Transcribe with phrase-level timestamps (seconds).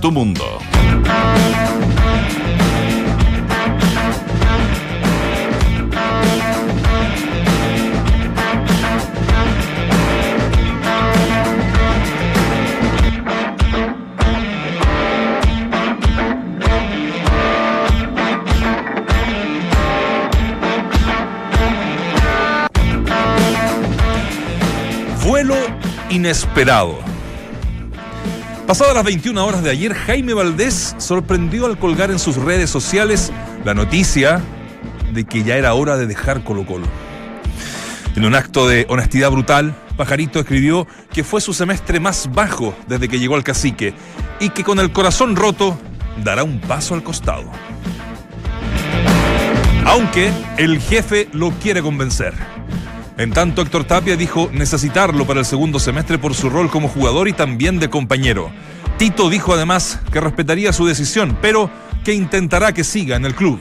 [0.00, 0.44] tu mundo.
[25.22, 25.54] Vuelo
[26.08, 27.09] inesperado.
[28.70, 33.32] Pasadas las 21 horas de ayer, Jaime Valdés sorprendió al colgar en sus redes sociales
[33.64, 34.40] la noticia
[35.12, 36.86] de que ya era hora de dejar Colo Colo.
[38.14, 43.08] En un acto de honestidad brutal, Pajarito escribió que fue su semestre más bajo desde
[43.08, 43.92] que llegó al cacique
[44.38, 45.76] y que con el corazón roto
[46.22, 47.50] dará un paso al costado.
[49.84, 52.34] Aunque el jefe lo quiere convencer.
[53.20, 57.28] En tanto, Héctor Tapia dijo necesitarlo para el segundo semestre por su rol como jugador
[57.28, 58.50] y también de compañero.
[59.00, 61.70] Tito dijo además que respetaría su decisión, pero
[62.04, 63.58] que intentará que siga en el club.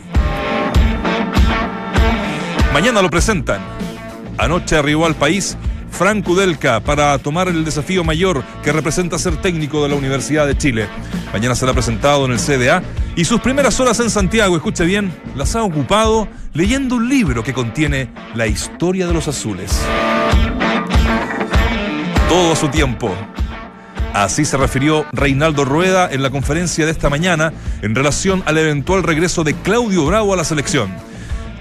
[2.73, 3.61] Mañana lo presentan.
[4.38, 5.55] Anoche arribó al país
[5.91, 10.58] Frank Udelka para tomar el desafío mayor que representa ser técnico de la Universidad de
[10.58, 10.89] Chile.
[11.31, 12.83] Mañana será presentado en el CDA
[13.16, 17.53] y sus primeras horas en Santiago, escuche bien, las ha ocupado leyendo un libro que
[17.53, 19.72] contiene la historia de los azules.
[22.28, 23.16] Todo su tiempo.
[24.13, 29.03] Así se refirió Reinaldo Rueda en la conferencia de esta mañana en relación al eventual
[29.03, 30.91] regreso de Claudio Bravo a la selección.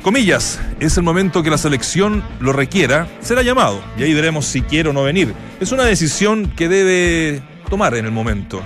[0.03, 4.63] Comillas, es el momento que la selección lo requiera, será llamado y ahí veremos si
[4.63, 5.35] quiere o no venir.
[5.61, 8.63] Es una decisión que debe tomar en el momento.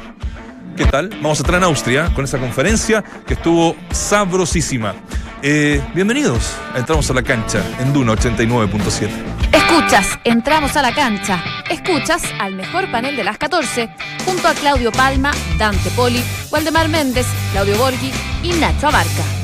[0.76, 1.08] ¿Qué tal?
[1.20, 4.94] Vamos a estar en Austria con esa conferencia que estuvo sabrosísima.
[5.42, 9.31] Eh, bienvenidos, entramos a la cancha en Duna 89.7.
[9.72, 11.42] Escuchas, entramos a la cancha.
[11.70, 13.88] Escuchas al mejor panel de las 14,
[14.26, 19.41] junto a Claudio Palma, Dante Poli, Waldemar Méndez, Claudio Borghi y Nacho Abarca.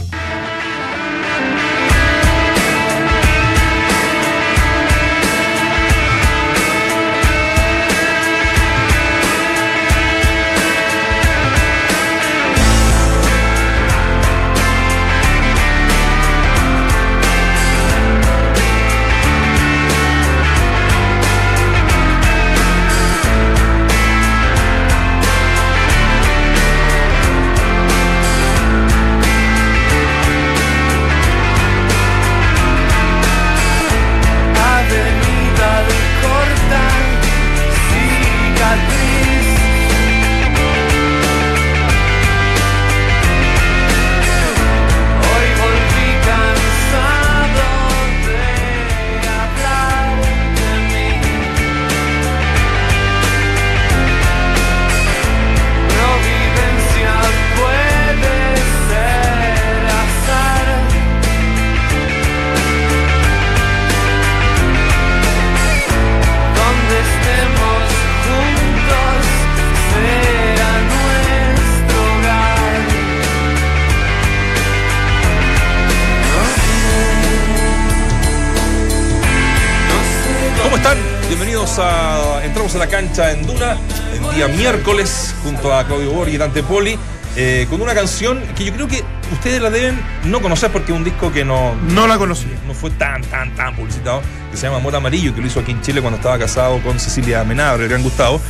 [84.88, 86.98] Miércoles, junto a Claudio Borghi y Dante Poli,
[87.36, 90.96] eh, con una canción que yo creo que ustedes la deben no conocer porque es
[90.98, 92.46] un disco que no, No la conocí.
[92.66, 95.72] no fue tan, tan, tan publicitado, que se llama Amor Amarillo, que lo hizo aquí
[95.72, 98.40] en Chile cuando estaba casado con Cecilia Menabre, el gran Gustavo,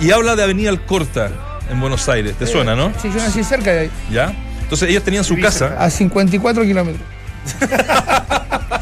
[0.00, 1.30] y habla de Avenida Alcorta
[1.70, 2.36] en Buenos Aires.
[2.38, 2.90] ¿Te suena, no?
[3.00, 4.34] Sí, yo nací cerca de ahí, ¿Ya?
[4.62, 7.02] Entonces ellos tenían su casa, a 54 kilómetros.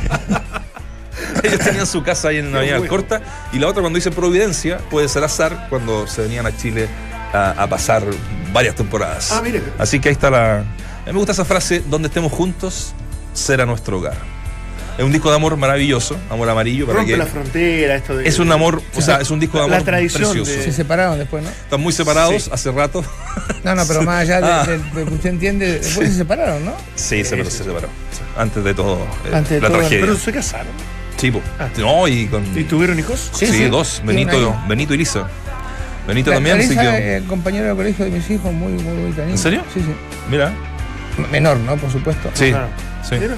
[1.49, 3.21] ellos tenían su casa ahí en Avenida Alcorta,
[3.53, 6.89] y la otra cuando dice Providencia puede ser azar cuando se venían a Chile
[7.33, 8.03] a, a pasar
[8.53, 9.31] varias temporadas.
[9.33, 9.63] Ah, mire.
[9.79, 10.59] Así que ahí está la...
[10.59, 10.63] A
[11.07, 12.93] mí me gusta esa frase, donde estemos juntos,
[13.33, 14.15] será nuestro hogar.
[14.99, 17.17] Es un disco de amor maravilloso, amor amarillo, para Rompe que...
[17.19, 18.29] la frontera, esto de.
[18.29, 20.51] Es un amor, o sea, es un disco de La amor tradición precioso.
[20.51, 21.49] de- Se separaron después, ¿no?
[21.49, 22.51] Están muy separados Sí.
[22.53, 23.03] hace rato.
[23.65, 24.65] No, no, pero más allá de, Ah.
[24.67, 26.73] de- de que usted entiende, después se separaron, ¿no?
[26.97, 27.89] Sí, se, se separó.
[28.11, 28.21] Sí.
[28.37, 30.01] Antes de todo, eh, Antes de la todo, tragedia.
[30.07, 30.73] Pero se casaron.
[31.21, 31.41] Sí, po.
[31.59, 31.69] Ah.
[31.79, 32.43] No, y con...
[32.59, 33.31] ¿Y tuvieron hijos?
[33.35, 33.65] Sí, Sí, sí.
[33.67, 34.01] dos.
[34.05, 34.57] Benito.
[34.69, 35.27] Benito y Lisa.
[36.07, 37.17] Benito La- también, así Clarisa, que...
[37.19, 39.33] eh, compañero de colegio de mis hijos, muy, muy bonita niña.
[39.33, 39.63] ¿En serio?
[39.75, 39.93] Sí, sí.
[40.31, 40.53] Mira.
[41.31, 41.77] Menor, ¿no?
[41.77, 42.31] Por supuesto.
[42.35, 42.69] Sí, Ah.
[43.07, 43.17] sí.
[43.21, 43.35] Mira.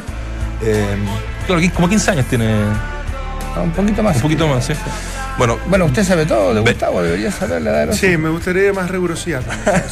[0.63, 0.87] Eh,
[1.47, 2.47] claro, como 15 años tiene.
[3.57, 4.17] Ah, Un poquito más.
[4.17, 4.73] Un poquito más, sí.
[5.37, 8.73] Bueno, Bueno, usted sabe todo de Gustavo, debería saber la edad de Sí, me gustaría
[8.73, 9.43] más rigurosidad.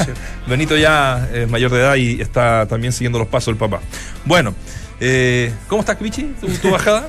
[0.47, 3.81] Benito ya es mayor de edad y está también siguiendo los pasos del papá.
[4.25, 4.55] Bueno,
[5.01, 6.35] eh, ¿cómo estás, Kibichi?
[6.41, 7.09] ¿Tu, tu bajada?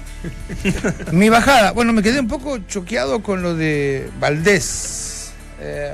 [1.12, 5.34] Mi bajada, bueno, me quedé un poco choqueado con lo de Valdés.
[5.60, 5.94] Eh,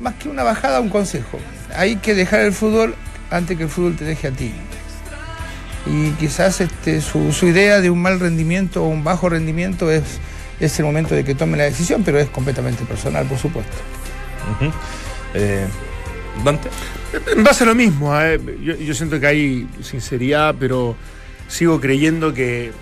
[0.00, 1.38] más que una bajada, un consejo.
[1.74, 2.94] Hay que dejar el fútbol
[3.30, 4.52] antes que el fútbol te deje a ti.
[5.86, 10.02] Y quizás este, su, su idea de un mal rendimiento o un bajo rendimiento es,
[10.60, 13.76] es el momento de que tome la decisión, pero es completamente personal, por supuesto.
[15.34, 15.66] Eh,
[16.44, 16.68] Dante.
[17.34, 20.96] En base a lo mismo, eh, yo, siento que hay sinceridad, pero
[21.48, 22.72] sigo creyendo que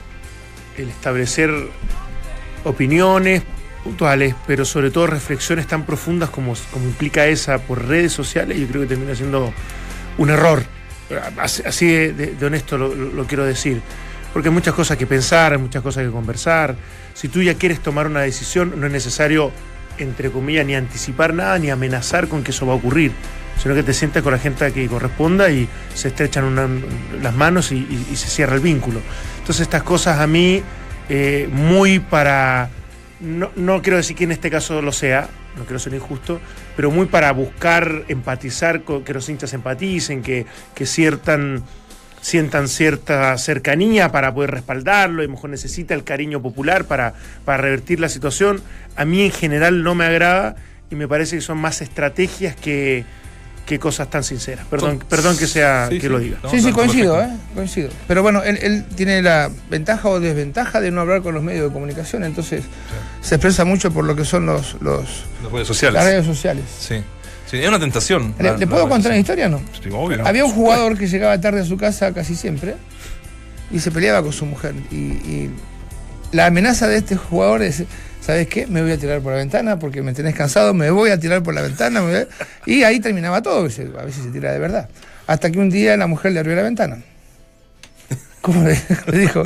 [0.76, 1.50] el establecer
[2.64, 3.42] opiniones
[3.84, 8.66] puntuales, pero sobre todo reflexiones tan profundas como, como implica esa por redes sociales, yo
[8.66, 9.52] creo que termina siendo
[10.18, 10.62] un error.
[11.38, 13.80] Así, de, honesto lo- lo quiero decir.
[14.32, 16.76] Porque hay muchas cosas que pensar, hay muchas cosas que conversar.
[17.14, 19.50] Si tú ya quieres tomar una decisión, no es necesario,
[19.98, 23.12] entre comillas, ni anticipar nada, ni amenazar con que eso va a ocurrir,
[23.62, 26.82] sino que te sientas con la gente que corresponda y se estrechan
[27.22, 29.00] las manos y, se cierra el vínculo.
[29.38, 30.62] Entonces estas cosas a mí,
[31.08, 32.70] eh, muy para,
[33.20, 36.40] no, no quiero decir que en este caso lo sea, no quiero ser injusto,
[36.76, 41.64] pero muy para buscar empatizar, que los hinchas empaticen, que, que ciertan,
[42.20, 47.14] sientan cierta cercanía para poder respaldarlo, y a lo mejor necesita el cariño popular para,
[47.44, 48.60] para revertir la situación.
[48.96, 50.56] A mí en general no me agrada
[50.90, 53.04] y me parece que son más estrategias que,
[53.66, 54.66] que cosas tan sinceras.
[54.66, 56.08] Perdón, perdón que sea Sí, que sí.
[56.08, 56.38] lo diga.
[56.42, 57.20] No, sí, sí, coincido.
[57.20, 57.28] ¿eh?
[57.54, 57.90] coincido.
[58.08, 61.66] Pero bueno, él, él tiene la ventaja o desventaja de no hablar con los medios
[61.68, 62.64] de comunicación, entonces
[63.20, 65.94] se expresa mucho por lo que son los, los Las redes sociales.
[65.94, 66.64] las redes sociales.
[66.80, 67.02] Sí.
[67.50, 68.34] Sí, es una tentación.
[68.38, 69.20] ¿Le, la- le la puedo contar una social.
[69.20, 69.60] historia no?
[69.82, 70.26] Sí, obvio.
[70.26, 72.74] Había un jugador que llegaba tarde a su casa casi siempre
[73.70, 74.74] y se peleaba con su mujer.
[74.90, 75.50] Y, y
[76.32, 77.84] la amenaza de este jugador es,
[78.20, 78.66] ¿sabes qué?
[78.66, 81.42] Me voy a tirar por la ventana porque me tenés cansado, me voy a tirar
[81.42, 82.02] por la ventana.
[82.02, 82.26] me voy a-".
[82.66, 83.90] Y ahí terminaba todo, a veces
[84.22, 84.88] se tira de verdad.
[85.26, 86.98] Hasta que un día la mujer le abrió la ventana.
[88.42, 89.42] ¿Cómo le, le dijo?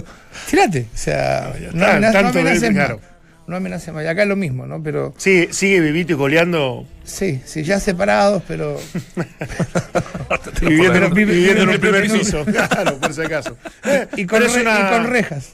[0.51, 0.87] Tirate.
[0.93, 2.87] O sea, no, no tanto amenaces de- más.
[2.87, 3.01] claro.
[3.47, 4.05] No amenaces más.
[4.05, 4.83] Y acá es lo mismo, ¿no?
[4.83, 8.79] Pero Sí, sigue vivito y coleando, sí, sí, ya separados, pero
[10.61, 12.45] viviendo, en un- vive- viviendo en vive un primer piso.
[12.45, 13.57] Claro, por si acaso.
[13.85, 15.53] Eh, y con, pero es re- una- y con rejas.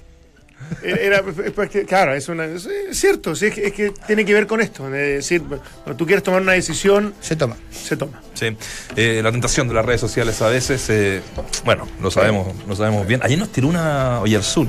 [0.83, 4.35] Era, es porque, claro, es, una, es cierto, sí, es, que, es que tiene que
[4.35, 4.85] ver con esto.
[4.87, 7.57] Es decir, cuando tú quieres tomar una decisión, Se toma.
[7.71, 8.21] se toma.
[8.35, 8.55] Sí.
[8.95, 11.23] Eh, la tentación de las redes sociales a veces, eh,
[11.65, 13.21] bueno, lo sabemos, lo sabemos bien.
[13.23, 14.69] Ayer nos tiró una Oyarzún.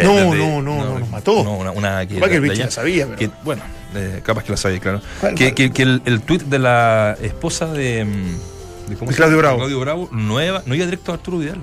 [0.00, 1.44] Eh, No, desde- no, no, no, nos mató.
[1.44, 3.62] No, una, una que, Capaz que el de bicho allá, la sabía, pero- que, bueno,
[3.94, 5.00] eh, capaz que la sabía, claro.
[5.20, 5.54] ¿Cuál, que, cuál?
[5.54, 9.16] que- que el, el tuit de la esposa de, mm, de, ¿cómo De?
[9.16, 9.58] Claudio Bravo.
[9.58, 11.60] Claudio Bravo no iba, no iba directo a Arturo Vidal.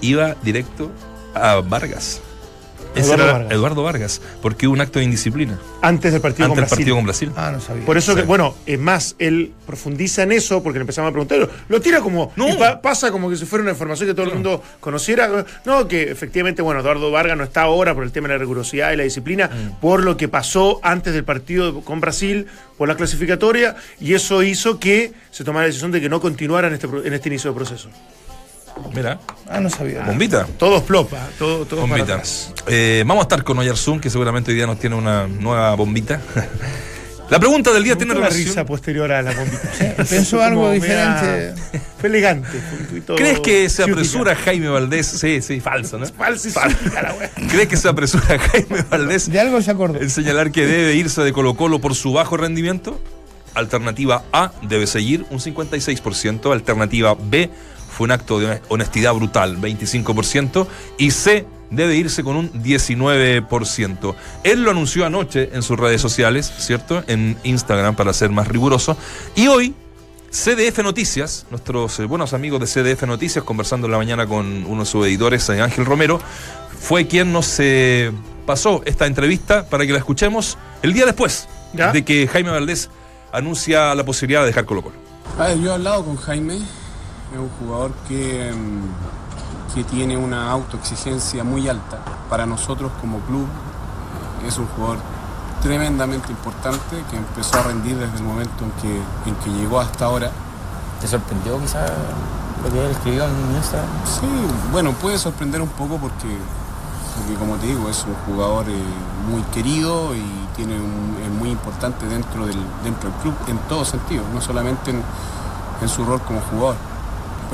[0.00, 0.90] Iba directo
[1.34, 2.20] a Vargas.
[2.94, 3.52] Ese Eduardo era Vargas.
[3.52, 6.76] Eduardo Vargas, porque hubo un acto de indisciplina Antes del partido con el Brasil.
[6.78, 7.30] partido con Brasil.
[7.36, 7.84] Ah, no sabía.
[7.84, 8.18] Por eso Sí.
[8.20, 11.48] que, bueno, es más, él profundiza en eso porque le empezamos a preguntar.
[11.68, 12.32] Lo tira como.
[12.36, 12.56] No.
[12.58, 15.44] pa- pasa como que si fuera una información que todo el mundo conociera.
[15.64, 18.92] No, que efectivamente, bueno, Eduardo Vargas no está ahora por el tema de la rigurosidad
[18.92, 19.80] y la disciplina, Mm.
[19.80, 22.46] por lo que pasó antes del partido con Brasil,
[22.78, 26.68] por la clasificatoria, y eso hizo que se tomara la decisión de que no continuara
[26.68, 27.88] en este, en este inicio de proceso.
[28.94, 29.18] Mira,
[29.48, 30.02] Ah, no sabía.
[30.02, 30.46] bombita.
[30.58, 32.22] Todos plopa, todo, todo para Bombita.
[32.66, 36.20] Eh, vamos a estar con Oyarzún, que seguramente hoy día nos tiene una nueva bombita.
[37.30, 38.44] La pregunta del día tiene relación.
[38.48, 40.04] risa posterior a la bombita.
[40.10, 41.54] Pensó algo diferente.
[41.98, 42.48] Fue elegante.
[43.16, 45.06] ¿Crees que se apresura Jaime Valdés?
[45.06, 46.04] Sí, sí, falso, ¿no?
[46.06, 47.30] Falso wea.
[47.48, 50.00] ¿Crees que se apresura Jaime Valdés De algo se acordó.
[50.00, 53.00] en señalar que debe irse de Colo Colo por su bajo rendimiento?
[53.54, 56.52] Alternativa A, debe seguir un 56%.
[56.52, 57.48] Alternativa B,
[57.94, 60.66] fue un acto de honestidad brutal, 25%.
[60.98, 64.14] Y C, debe irse con un 19%.
[64.42, 67.04] Él lo anunció anoche en sus redes sociales, ¿cierto?
[67.06, 68.96] En Instagram, para ser más riguroso.
[69.36, 69.74] Y hoy,
[70.30, 74.82] CDF Noticias, nuestros eh, buenos amigos de CDF Noticias, conversando en la mañana con uno
[74.82, 76.20] de sus editores, eh, Ángel Romero,
[76.80, 78.10] fue quien nos eh,
[78.44, 81.92] pasó esta entrevista para que la escuchemos el día después ¿Ya?
[81.92, 82.90] de que Jaime Valdés
[83.32, 84.96] anuncia la posibilidad de dejar Colo Colo.
[85.38, 86.58] A ver, yo he hablado con Jaime,
[87.34, 91.98] es un jugador que, mm, que tiene una autoexigencia muy alta.
[92.30, 93.46] Para nosotros como club
[94.46, 94.98] es un jugador
[95.62, 98.96] tremendamente importante que empezó a rendir desde el momento en que,
[99.28, 100.30] en que llegó hasta ahora.
[101.00, 101.80] ¿Te sorprendió quizá
[102.62, 103.88] lo que él escribió en Instagram?
[104.06, 104.26] Sí,
[104.72, 106.36] bueno, puede sorprender un poco porque,
[107.18, 108.82] porque como te digo, es un jugador eh,
[109.30, 110.22] muy querido y
[110.56, 114.90] tiene un- es muy importante dentro del, dentro del club en todo sentido, no solamente
[114.92, 115.02] en,
[115.82, 116.76] en su rol como jugador.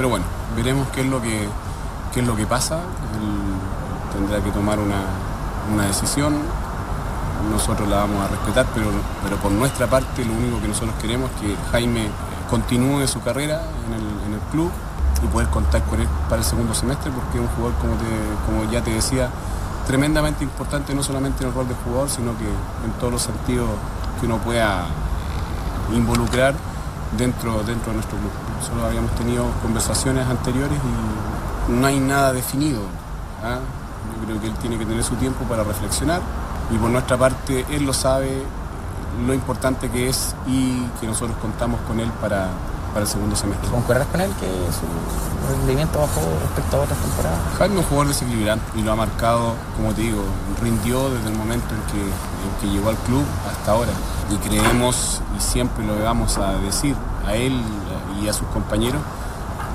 [0.01, 0.25] Pero bueno,
[0.57, 1.47] veremos qué es lo que,
[2.15, 2.77] qué es lo que pasa.
[2.77, 4.97] Él tendrá que tomar una,
[5.71, 6.37] una decisión.
[7.53, 8.87] Nosotros la vamos a respetar, pero,
[9.23, 12.09] pero por nuestra parte lo único que nosotros queremos es que Jaime
[12.49, 14.71] continúe su carrera en el, en el club
[15.23, 18.47] y poder contar con él para el segundo semestre porque es un jugador, como, te-
[18.47, 19.29] como ya te decía,
[19.87, 23.69] tremendamente importante no solamente en el rol de jugador, sino que en todos los sentidos
[24.19, 24.87] que uno pueda
[25.95, 26.55] involucrar
[27.17, 28.31] dentro, dentro de nuestro club.
[28.59, 30.79] Nosotros habíamos tenido conversaciones anteriores
[31.69, 32.83] y no hay nada definido.
[33.43, 33.59] ¿ah?
[34.15, 36.21] Yo creo que él tiene que tener su tiempo para reflexionar
[36.71, 38.43] y por nuestra parte él lo sabe
[39.27, 42.49] lo importante que es y que nosotros contamos con él para,
[42.91, 43.69] para el segundo semestre.
[43.71, 47.39] ¿Concuerdas con él que su rendimiento bajó respecto a otras temporadas?
[47.59, 50.23] Jaime es un jugador desequilibrante y lo ha marcado, como te digo,
[50.63, 53.93] rindió desde el momento en que, en que llegó al club hasta ahora.
[54.31, 56.95] Y creemos, y siempre lo vamos a decir
[57.27, 57.61] a él
[58.23, 59.01] y a sus compañeros,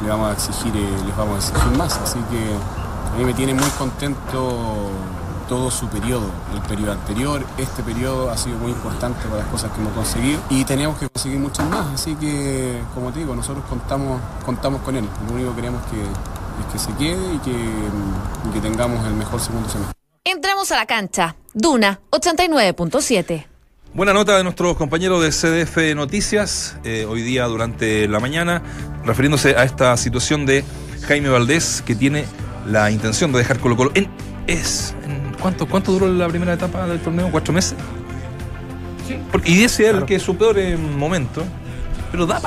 [0.04, 1.98] le vamos a exigir, eh, les vamos a exigir más.
[1.98, 2.56] Así que
[3.14, 4.90] a mí me tiene muy contento
[5.48, 9.72] todo su periodo, el periodo anterior, este periodo ha sido muy importante para las cosas
[9.72, 13.64] que hemos conseguido y teníamos que conseguir muchas más, así que como te digo, nosotros
[13.70, 17.52] contamos, contamos con él, lo único que queremos que, es que se quede y que,
[17.52, 19.94] y que tengamos el mejor segundo semestre.
[20.24, 21.36] Entramos a la cancha.
[21.54, 23.46] Duna 89.7.
[23.94, 28.62] Buena nota de nuestros compañeros de CDF Noticias, eh, hoy día durante la mañana,
[29.06, 30.66] refiriéndose a esta situación de
[31.08, 32.26] Jaime Valdés, que tiene
[32.66, 33.92] la intención de dejar Colo Colo.
[33.94, 34.10] En,
[34.48, 34.94] es,
[35.46, 37.30] ¿cuánto, ¿Cuánto duró la primera etapa del torneo?
[37.30, 37.76] ¿Cuatro meses?
[39.32, 41.44] Porque, y dice él que es su peor eh, momento,
[42.12, 42.40] pero da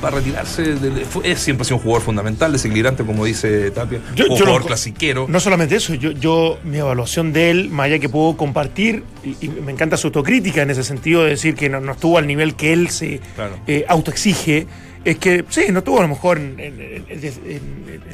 [0.00, 0.74] para retirarse.
[0.74, 4.00] del- es, siempre ha sido un jugador fundamental, desequilibrante, como dice Tapia.
[4.16, 5.26] Yo- un jugador clasiquero.
[5.28, 9.36] No solamente eso, yo, yo mi evaluación de él, más allá que puedo compartir, y,
[9.40, 12.26] y me encanta su autocrítica en ese sentido de decir que no, no estuvo al
[12.26, 13.54] nivel que él se Claro.
[13.68, 14.66] eh, autoexige,
[15.04, 17.04] es que sí, no estuvo a lo mejor en,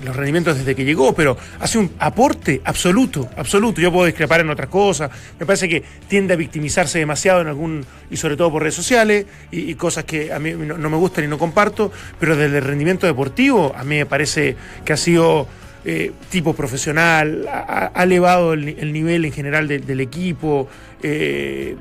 [0.04, 3.80] los rendimientos desde que llegó, pero hace un aporte absoluto, absoluto.
[3.80, 7.84] Yo puedo discrepar en otras cosas, me parece que tiende a victimizarse demasiado en algún,
[8.10, 10.96] y sobre todo por redes sociales, y, y cosas que a mí no, no me
[10.96, 14.96] gustan y no comparto, pero desde el rendimiento deportivo, a mí me parece que ha
[14.96, 15.48] sido
[15.90, 20.68] eh, tipo profesional, ha, elevado el, ni- el nivel en general de- del equipo,
[21.02, 21.76] eh,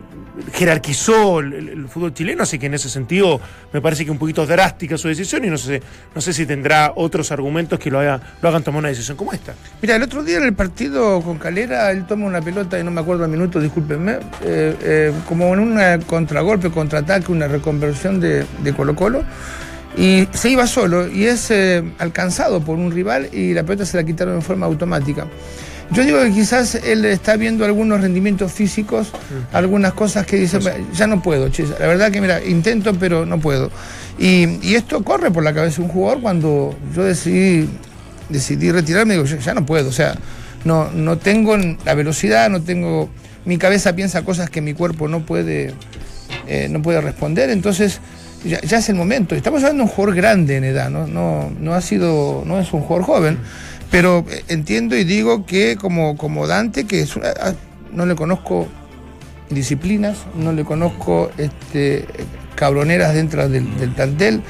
[0.54, 3.42] jerarquizó el, fútbol chileno, así que en ese sentido
[3.74, 5.82] me parece que un poquito drástica su decisión y no sé,
[6.16, 9.34] no sé si tendrá otros argumentos que lo, haga- lo hagan tomar una decisión como
[9.34, 9.56] esta.
[9.82, 12.92] Mira, el otro día en el partido con Calera, él toma una pelota, y no
[12.92, 18.74] me acuerdo el minuto, discúlpenme, eh, como en un contragolpe, contraataque, una reconversión de, de
[18.74, 19.24] Colo Colo,
[19.98, 23.98] y se iba solo, y es eh, alcanzado por un rival y la pelota se
[23.98, 25.28] la quitaron en forma automática.
[25.92, 29.12] Yo digo que quizás él está viendo algunos rendimientos físicos,
[29.54, 30.60] algunas cosas que dice,
[30.94, 33.72] ya no puedo, che, la verdad que mira, intento pero no puedo.
[34.20, 37.70] Y, y esto corre por la cabeza de un jugador cuando yo decidí
[38.30, 40.16] decidí retirarme, digo, ya, ya no puedo, o sea,
[40.66, 43.10] no, no tengo la velocidad, no tengo,
[43.46, 45.74] mi cabeza piensa cosas que mi cuerpo no puede,
[46.48, 48.00] eh, no puede responder, entonces
[48.48, 49.36] ya, ya es el momento.
[49.36, 51.08] Estamos hablando de un jugador grande en edad, ¿no?
[51.08, 53.38] No, no ha sido, no es un jugador joven,
[53.92, 57.34] pero eh, entiendo y digo que como, como Dante, que es una-
[57.94, 58.68] no le conozco
[59.50, 62.06] disciplinas, no le conozco este,
[62.56, 64.42] cabroneras dentro del, del plantel,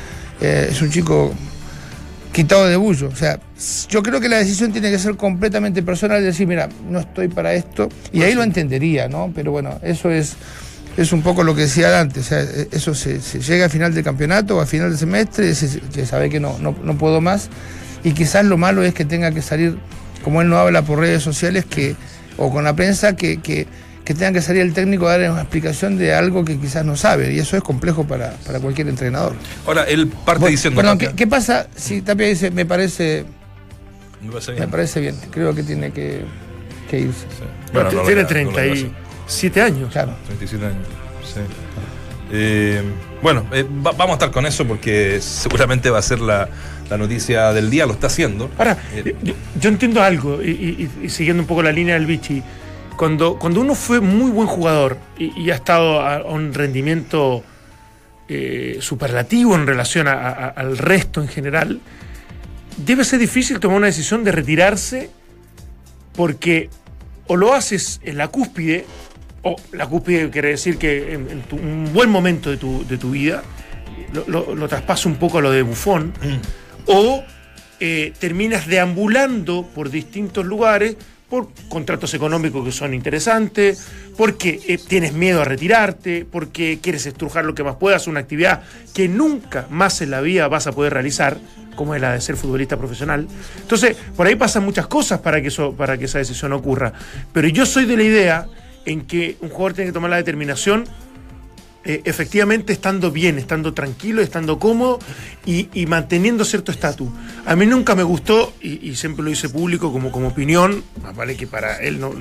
[0.41, 1.33] eh, es un chico
[2.31, 3.07] quitado de bullo.
[3.07, 3.39] O sea,
[3.89, 7.53] yo creo que la decisión tiene que ser completamente personal, decir, mira, no estoy para
[7.53, 9.31] esto, y ahí lo entendería, ¿no?
[9.33, 10.35] Pero bueno, eso es,
[10.97, 13.69] es un poco lo que decía antes, o sea, e- eso se, se llega a
[13.69, 16.97] final del campeonato o a final del semestre, se, se sabe que no, no, no
[16.97, 17.49] puedo más,
[18.03, 19.77] y quizás lo malo es que tenga que salir,
[20.23, 21.95] como él no habla por redes sociales, que
[22.37, 23.67] o con la prensa, que, que,
[24.05, 26.95] que tenga que salir el técnico a dar una explicación de algo que quizás no
[26.95, 29.35] sabe, y eso es complejo para, para cualquier entrenador.
[29.65, 30.81] Ahora, él parte Bueno, diciendo.
[30.81, 33.25] perdón, ¿qué, qué pasa si Tapia dice, me parece,
[34.21, 34.69] me parece me bien.
[34.71, 36.21] parece bien, creo que tiene que,
[36.89, 37.21] que irse?
[37.21, 37.43] Sí.
[37.73, 38.91] Bueno, no Tiene hará, no lo hará, sí.
[39.27, 39.91] 37 años.
[39.91, 40.15] Claro.
[40.27, 40.87] 37 años.
[41.23, 41.39] sí.
[42.31, 42.81] Eh,
[43.21, 46.49] bueno, eh, va- vamos a estar con eso porque seguramente va a ser la,
[46.89, 48.49] la noticia del día, lo está haciendo.
[48.57, 52.05] Ahora, Eh, yo, yo entiendo algo, y, y- y siguiendo un poco la línea del
[52.05, 52.43] Vichy,
[52.97, 57.43] cuando, cuando uno fue muy buen jugador y, y ha estado a, a un rendimiento
[58.27, 61.79] eh, superlativo en relación a- a- al resto en general,
[62.75, 65.09] debe ser difícil tomar una decisión de retirarse
[66.13, 66.69] porque
[67.27, 68.85] o lo haces en la cúspide,
[69.47, 72.97] o la cúspide quiere decir que en, en tu- un buen momento de tu, de
[72.97, 73.43] tu vida,
[74.13, 76.13] lo, lo, lo traspasa un poco a lo de bufón,
[76.85, 77.23] o
[77.79, 80.95] eh, terminas deambulando por distintos lugares
[81.29, 83.85] por contratos económicos que son interesantes,
[84.15, 88.63] porque eh, tienes miedo a retirarte, porque quieres estrujar lo que más puedas, una actividad
[88.93, 91.37] que nunca más en la vida vas a poder realizar,
[91.75, 93.27] como es la de ser futbolista profesional.
[93.61, 96.93] Entonces, por ahí pasan muchas cosas para que, eso, para que esa decisión ocurra.
[97.33, 98.47] Pero yo soy de la idea
[98.87, 100.85] en que un jugador tiene que tomar la determinación
[101.83, 104.99] eh, efectivamente estando bien, estando tranquilo, estando cómodo
[105.45, 107.07] y, manteniendo cierto estatus.
[107.45, 111.37] A mí nunca me gustó, y, siempre lo hice público como, como opinión, más vale
[111.37, 112.11] que para él no,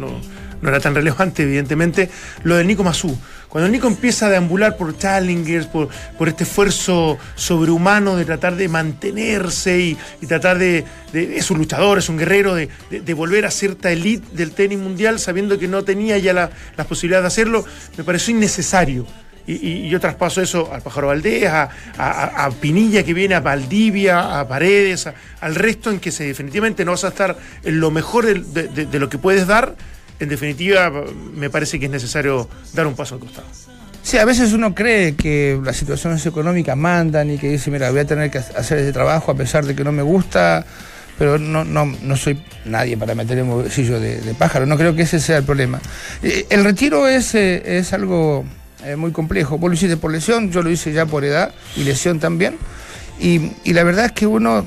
[0.67, 2.11] no era tan relevante, evidentemente,
[2.43, 3.17] lo del Nico Mazú.
[3.49, 5.89] Cuando Nico empieza a deambular por challengers, por,
[6.27, 12.09] este esfuerzo sobrehumano de tratar de mantenerse y, tratar de, de- Es un luchador, es
[12.09, 15.85] un guerrero, de, de- de volver a cierta elite del tenis mundial, sabiendo que no
[15.85, 17.65] tenía ya la- las posibilidades de hacerlo,
[17.97, 19.07] me pareció innecesario.
[19.49, 21.71] Y, yo traspaso eso al Pájaro Valdés, a,
[22.61, 25.09] Pinilla que viene, a Valdivia, a Paredes,
[25.41, 28.87] al resto en que se, definitivamente no vas a estar en lo mejor de, de-
[28.87, 29.77] de lo que puedes dar.
[30.19, 30.91] En definitiva,
[31.35, 33.47] me parece que es necesario dar un paso al costado.
[34.03, 37.99] Sí, a veces uno cree que las situaciones económicas mandan y que dice, mira, voy
[38.01, 40.65] a tener que hacer ese trabajo a pesar de que no me gusta,
[41.19, 44.65] pero no, no, no soy nadie para meter en bolsillo de, pájaro.
[44.65, 45.81] No creo que ese sea el problema.
[46.23, 48.45] Eh, El retiro es, eh, es algo
[48.85, 49.59] eh, muy complejo.
[49.59, 52.59] Vos lo hiciste por lesión, yo lo hice ya por edad y lesión también.
[53.19, 54.65] Y, y la verdad es que uno,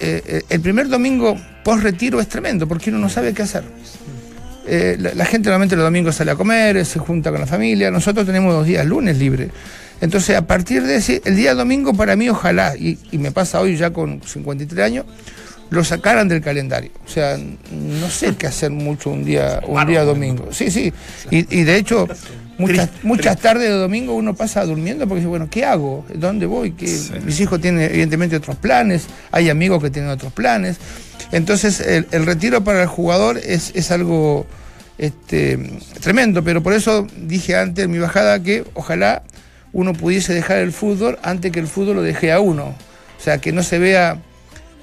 [0.00, 3.64] eh, el primer domingo post retiro es tremendo porque uno no sabe qué hacer.
[4.66, 7.90] Eh, la, gente normalmente los domingos sale a comer, eh, se junta con la familia.
[7.90, 9.50] Nosotros tenemos dos días lunes libres.
[10.00, 13.60] Entonces, a partir de ese, el día domingo para mí, ojalá, y, y me pasa
[13.60, 15.06] hoy ya con 53 años,
[15.72, 16.90] lo sacaran del calendario.
[17.06, 17.38] O sea,
[17.70, 20.48] no sé qué hacer mucho un día, un día domingo.
[20.52, 20.92] Sí, sí.
[21.30, 22.06] Y, y de hecho,
[23.02, 26.04] muchas, tardes de domingo uno pasa durmiendo porque dice, bueno, ¿qué hago?
[26.14, 26.72] ¿Dónde voy?
[26.72, 26.94] ¿Qué?
[27.24, 30.76] Mis hijos tienen evidentemente otros planes, hay amigos que tienen otros planes.
[31.32, 34.46] Entonces, el, el retiro para el jugador es, es algo
[34.98, 35.58] este,
[36.02, 39.22] tremendo, pero por eso dije antes en mi bajada que ojalá
[39.72, 42.74] uno pudiese dejar el fútbol antes que el fútbol lo deje a uno.
[43.18, 44.20] O sea, que no se vea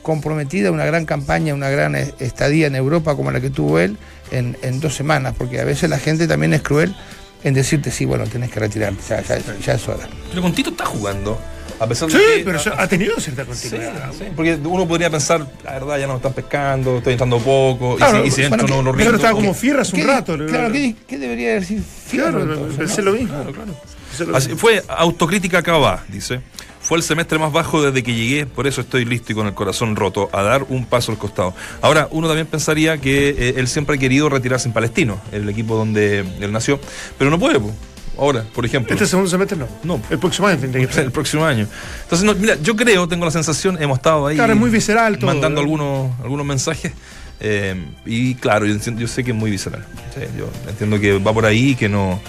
[0.01, 3.97] comprometida una gran campaña, una gran eh, estadía en Europa como la que tuvo él
[4.31, 6.95] en, en dos semanas, porque a veces la gente también es cruel
[7.43, 10.07] en decirte, sí, bueno, tenés que retirarte, ya, ya, ya es hora.
[10.29, 11.39] Pero con Tito está jugando.
[11.79, 14.11] A pesar de Sí, que- pero ha tenido cierta Sí, continuidad.
[14.11, 18.17] sí, porque uno podría pensar, la verdad, ya no están pescando, estoy entrando poco, Claro,
[18.19, 20.37] y si, y si entro bueno, no lo Pero estaba como hace un ¿Qué- rato.
[20.45, 23.11] Claro, ¿qué, qué debería decir Fierro Claro, entonces, pensé no?
[23.11, 23.43] lo mismo.
[23.45, 23.75] Claro,
[24.09, 24.59] pensé lo Así- mismo.
[24.59, 26.41] fue autocrítica acá va, dice.
[26.89, 29.53] Fue el semestre más bajo desde que llegué, por eso estoy listo y con el
[29.53, 31.53] corazón roto a dar un paso al costado.
[31.83, 35.75] Ahora, uno también pensaría que eh, él siempre ha querido retirarse en Palestino, el equipo
[35.75, 36.79] donde él nació,
[37.19, 37.71] pero no puede, po.
[38.17, 38.91] ahora, por ejemplo.
[38.91, 39.67] Este segundo semestre no.
[39.83, 40.01] No.
[40.09, 41.05] El próximo año tendría que ser.
[41.05, 41.67] el próximo año.
[42.05, 45.19] Entonces, no, mira, yo creo, tengo la sensación, hemos estado ahí Claro, es muy visceral
[45.19, 45.63] todo, mandando ¿eh?
[45.65, 46.91] algunos, algunos mensajes.
[47.39, 49.85] eh, y claro, yo, sé que es muy visceral.
[50.15, 52.19] Sí, yo entiendo que va por ahí y que no,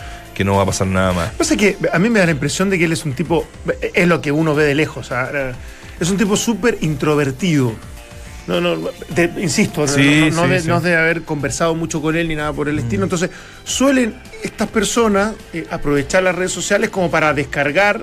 [0.41, 1.31] que no va a pasar nada más.
[1.35, 3.47] Pasa que a mí me da la impresión de que él es un tipo,
[3.93, 5.53] es lo que uno ve de lejos, sea, eh,
[6.01, 7.75] es un tipo súper introvertido.
[8.47, 8.89] No, no,
[9.39, 10.69] insisto, no- Sí, no, no sí, de, sí.
[10.69, 13.03] no de haber conversado mucho con él ni nada por el estilo.
[13.05, 13.29] Entonces,
[13.65, 18.03] suelen estas personas eh, aprovechar las redes sociales como para descargar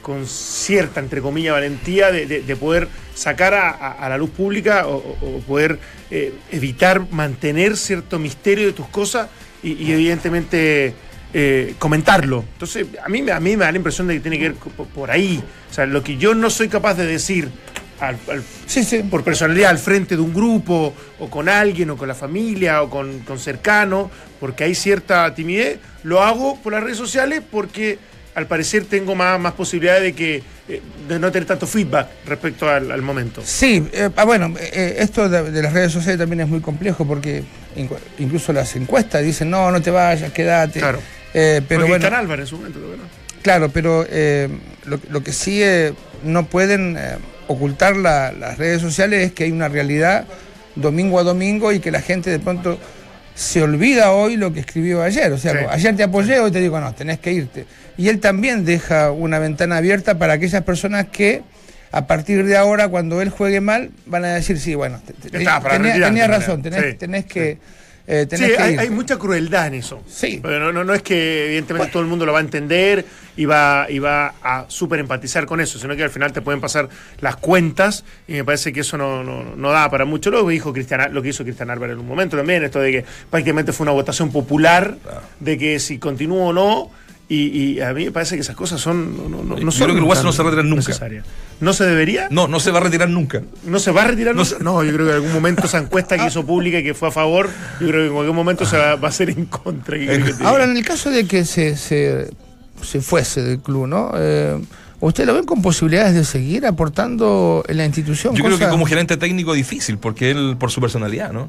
[0.00, 4.30] con cierta, entre comillas, valentía de, de- de poder sacar a, a- a la luz
[4.30, 5.78] pública o, o- o poder
[6.10, 9.28] eh, evitar mantener cierto misterio de tus cosas
[9.62, 10.94] y, y evidentemente
[11.34, 12.44] eh, comentarlo.
[12.52, 14.54] Entonces, a mí, me- a mí me da la impresión de que tiene que ver
[14.94, 15.42] por ahí.
[15.70, 17.48] O sea, lo que yo no soy capaz de decir
[18.00, 18.98] al- al- Sí, sí.
[19.02, 22.88] por personalidad al frente de un grupo o con alguien o con la familia o
[22.90, 27.98] con, con cercano, porque hay cierta timidez, lo hago por las redes sociales porque
[28.34, 32.68] al parecer tengo más, más posibilidades de que eh, de no tener tanto feedback respecto
[32.68, 33.42] al, al momento.
[33.44, 37.06] Sí, eh, ah, bueno, eh, esto de, de las redes sociales también es muy complejo
[37.06, 37.44] porque
[38.18, 40.80] incluso las encuestas dicen, no, no te vayas, quédate.
[40.80, 41.00] Claro.
[41.34, 43.24] Eh, pero bueno, Cristian Álvarez en su momento, ¿no?
[43.42, 44.48] claro, pero eh,
[44.86, 45.92] lo, lo que sí eh,
[46.22, 46.96] no pueden
[47.48, 50.24] ocultar la- las redes sociales es que hay una realidad
[50.76, 52.78] domingo a domingo y que la gente de pronto
[53.34, 55.32] se olvida hoy lo que escribió ayer.
[55.32, 55.58] O sea, Sí.
[55.68, 57.66] ayer te apoyé, hoy te digo, no, tenés que irte.
[57.98, 61.42] Y él también deja una ventana abierta para aquellas personas que
[61.92, 65.38] a partir de ahora, cuando él juegue mal, van a decir, sí, bueno, te- te-
[65.38, 67.58] Está, para tenía, razón, tenés, Sí, tenés sí.
[68.06, 68.80] Eh, Sí, hay, irte".
[68.80, 70.02] hay mucha crueldad en eso.
[70.08, 70.40] Sí.
[70.42, 73.04] Pero no, no, no es que evidentemente todo el mundo lo va a entender
[73.36, 76.60] y va, y va a súper empatizar con eso, sino que al final te pueden
[76.60, 76.88] pasar
[77.20, 80.30] las cuentas y me parece que eso no, no, no da para mucho.
[80.30, 82.92] Lo que, dijo Cristian, lo que hizo Cristian Álvarez en un momento también, esto de
[82.92, 84.96] que prácticamente fue una votación popular
[85.40, 86.90] de que si continúa o no.
[87.26, 87.36] Y,
[87.76, 89.16] y a mí me parece que esas cosas son.
[89.16, 90.76] No, no, no Yo son creo que el Guaso no se retira nunca.
[90.88, 91.24] necesarias.
[91.60, 92.28] ¿No se debería?
[92.30, 93.40] No, no se va a retirar nunca.
[93.64, 94.34] ¿No se va a retirar?
[94.34, 96.78] No No, se- no, yo creo que en algún momento esa encuesta que hizo pública
[96.80, 97.48] y que fue a favor,
[97.80, 99.98] yo creo que en algún momento se va, va a hacer en contra.
[99.98, 100.44] ¿Qué querés que?
[100.44, 102.28] Ahora, en el caso de que se, se,
[102.82, 104.12] se fuese del club, ¿no?
[104.16, 104.60] Eh,
[105.00, 108.34] ¿Usted lo ven con posibilidades de seguir aportando en la institución?
[108.34, 111.48] Yo creo que como gerente técnico difícil, porque él, por su personalidad, ¿no?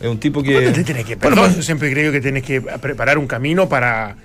[0.00, 0.84] Es un tipo ¿Cuándo te que.
[0.84, 4.16] tenés que, Bueno, perdón, pues- yo siempre creo que tienes que preparar un camino para,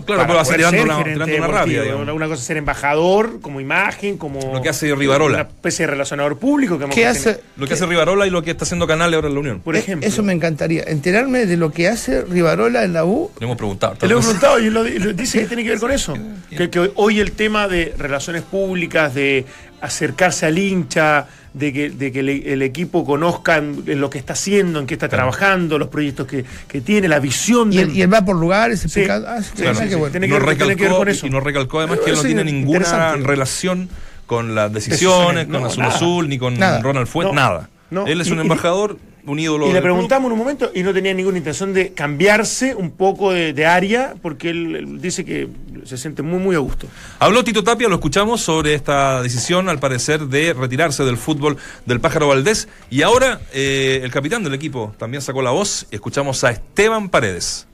[0.00, 2.08] No, claro, pero poder tirando ser una- una rabia, digamos.
[2.08, 4.40] Una, cosa es ser embajador, como imagen, como.
[4.54, 5.34] Lo que hace Rivarola.
[5.40, 7.40] Una especie de relacionador público que hemos ¿Qué hace?
[7.56, 9.60] Lo que hace Rivarola y lo que está haciendo Canales ahora en la Unión.
[9.60, 10.08] Por Eh, ejemplo.
[10.08, 10.82] Eso me encantaría.
[10.86, 13.30] Enterarme de lo que hace Rivarola en la U.
[13.38, 13.94] Le hemos preguntado.
[13.94, 16.14] Te lo he preguntado y él lo, lo dice que tiene que ver con eso.
[16.50, 19.44] Que, que hoy el tema de relaciones públicas, de
[19.80, 24.18] acercarse al hincha, de que, de que el, el equipo conozca en, en lo que
[24.18, 27.82] está haciendo, en qué está trabajando, los proyectos que, que tiene, la visión Y de.
[27.84, 28.86] él, y él va por lugares Sí.
[28.86, 29.28] explicando.
[29.28, 29.94] Ah, sí, Claro, qué sí, sí.
[29.94, 30.10] bueno.
[30.10, 31.26] Tiene Y que nos ver- tiene que ver recalcó, con eso.
[31.26, 33.88] y nos recalcó además que Pero no tiene ninguna relación
[34.26, 35.94] con las Decisiones, decisiones, con no, Azul nada.
[35.94, 36.80] Azul, ni con Nada.
[36.82, 37.70] Ronald Fuentes, No, nada.
[37.90, 38.06] no.
[38.06, 39.68] Él es Y- un y- embajador, un ídolo.
[39.68, 43.32] Y le preguntamos en un momento y no tenía ninguna intención de cambiarse un poco
[43.32, 45.48] de, de área porque él, él dice que
[45.84, 46.86] se siente muy, muy a gusto.
[47.18, 51.56] Habló Tito Tapia, lo escuchamos sobre esta decisión, al parecer, de retirarse del fútbol
[51.86, 52.68] del Pájaro Valdés.
[52.90, 55.86] Y ahora eh, el capitán del equipo también sacó la voz.
[55.90, 57.66] Escuchamos a Esteban Paredes.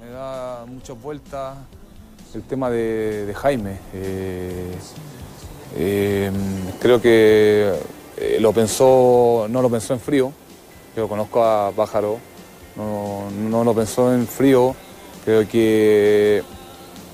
[0.00, 1.56] Me da muchas vueltas
[2.34, 3.78] el tema de, de Jaime.
[3.94, 4.74] Eh,
[5.76, 6.30] eh,
[6.80, 7.72] creo que
[8.16, 10.32] eh, lo pensó, no lo pensó en frío.
[10.96, 12.18] Yo conozco a Pájaro,
[12.76, 14.76] no, no lo pensó en frío.
[15.24, 16.42] Creo que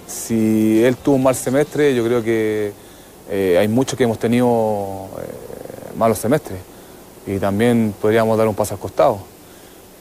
[0.07, 2.73] si él tuvo un mal semestre, yo creo que
[3.31, 6.59] eh, hay muchos que hemos tenido eh, malos semestres
[7.27, 9.19] y también podríamos dar un paso al costado.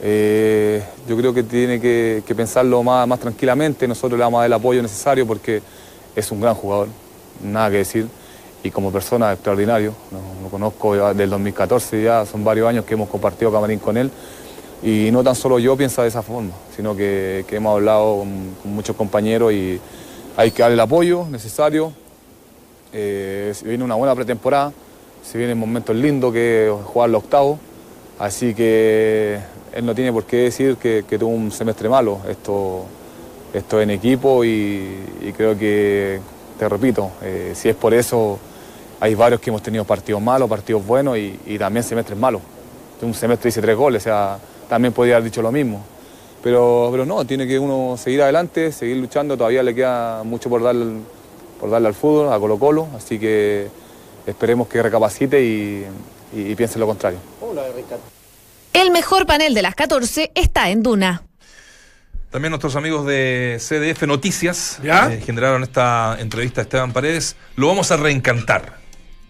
[0.02, 3.88] Eh, yo creo que tiene que, que pensarlo más, más tranquilamente.
[3.88, 5.62] Nosotros le vamos a dar el apoyo necesario porque
[6.18, 6.90] es un gran jugador,
[7.42, 8.08] nada que decir.
[8.62, 13.08] Y como persona extraordinario, lo, conozco ya del 2014, ya son varios años que hemos
[13.08, 14.12] compartido camarín con él.
[14.84, 18.96] Y no tan solo yo pienso de esa forma, sino que, hemos hablado con, muchos
[18.96, 19.80] compañeros y
[20.36, 21.94] hay que darle el apoyo necesario.
[22.92, 24.74] Eh, viene una buena pretemporada,
[25.24, 27.60] se vienen momentos lindos que jugar los octavos,
[28.18, 29.40] así que
[29.74, 32.20] él no tiene por qué decir que, que tuvo un semestre malo.
[32.28, 32.84] Esto,
[33.54, 36.20] esto es en equipo y, y creo que,
[36.60, 38.38] te repito, eh, si es por eso,
[39.00, 42.42] hay varios que hemos tenido partidos malos, partidos buenos y, y también semestres malos.
[43.02, 45.84] Un semestre hice tres goles, o sea, también podría haber dicho lo mismo.
[46.44, 50.64] Pero, pero no, tiene que uno seguir adelante, seguir luchando, todavía le queda mucho por,
[50.64, 50.76] dar,
[51.60, 53.68] por darle al fútbol, a Colo Colo, así que
[54.26, 55.86] esperemos que recapacite y,
[56.36, 57.20] y- y piense lo contrario.
[58.74, 61.24] El mejor panel de las 14 está en Duna.
[62.32, 65.12] También nuestros amigos de CDF Noticias ¿Ya?
[65.12, 67.36] eh, generaron esta entrevista a Esteban Paredes.
[67.56, 68.78] Lo vamos a reencantar.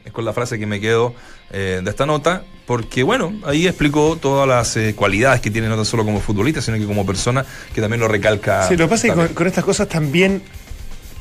[0.10, 1.14] Es con la frase que me quedo
[1.52, 5.76] eh, de esta nota, porque bueno, ahí explicó todas las eh, cualidades que tiene no
[5.76, 7.46] tan solo como futbolista, sino que como persona,
[7.76, 8.68] que también lo recalca.
[8.68, 10.42] Sí, lo que pasa es que con, estas cosas también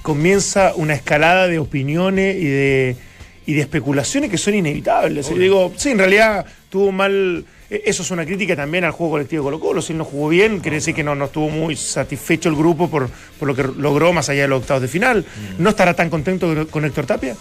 [0.01, 2.96] comienza una escalada de opiniones y de,
[3.44, 5.29] y de especulaciones que son inevitables.
[5.29, 7.44] Yo digo, sí, en realidad tuvo mal.
[7.68, 9.83] eh, Eso es una crítica también al juego colectivo de Colo Colo.
[9.83, 12.88] Si él no jugó bien, quiere decir que no, no estuvo muy satisfecho el grupo
[12.88, 15.27] por, por lo que logró más allá de los octavos de final.
[15.59, 15.62] Mm.
[15.62, 17.37] ¿No estará tan contento con Héctor Tapia?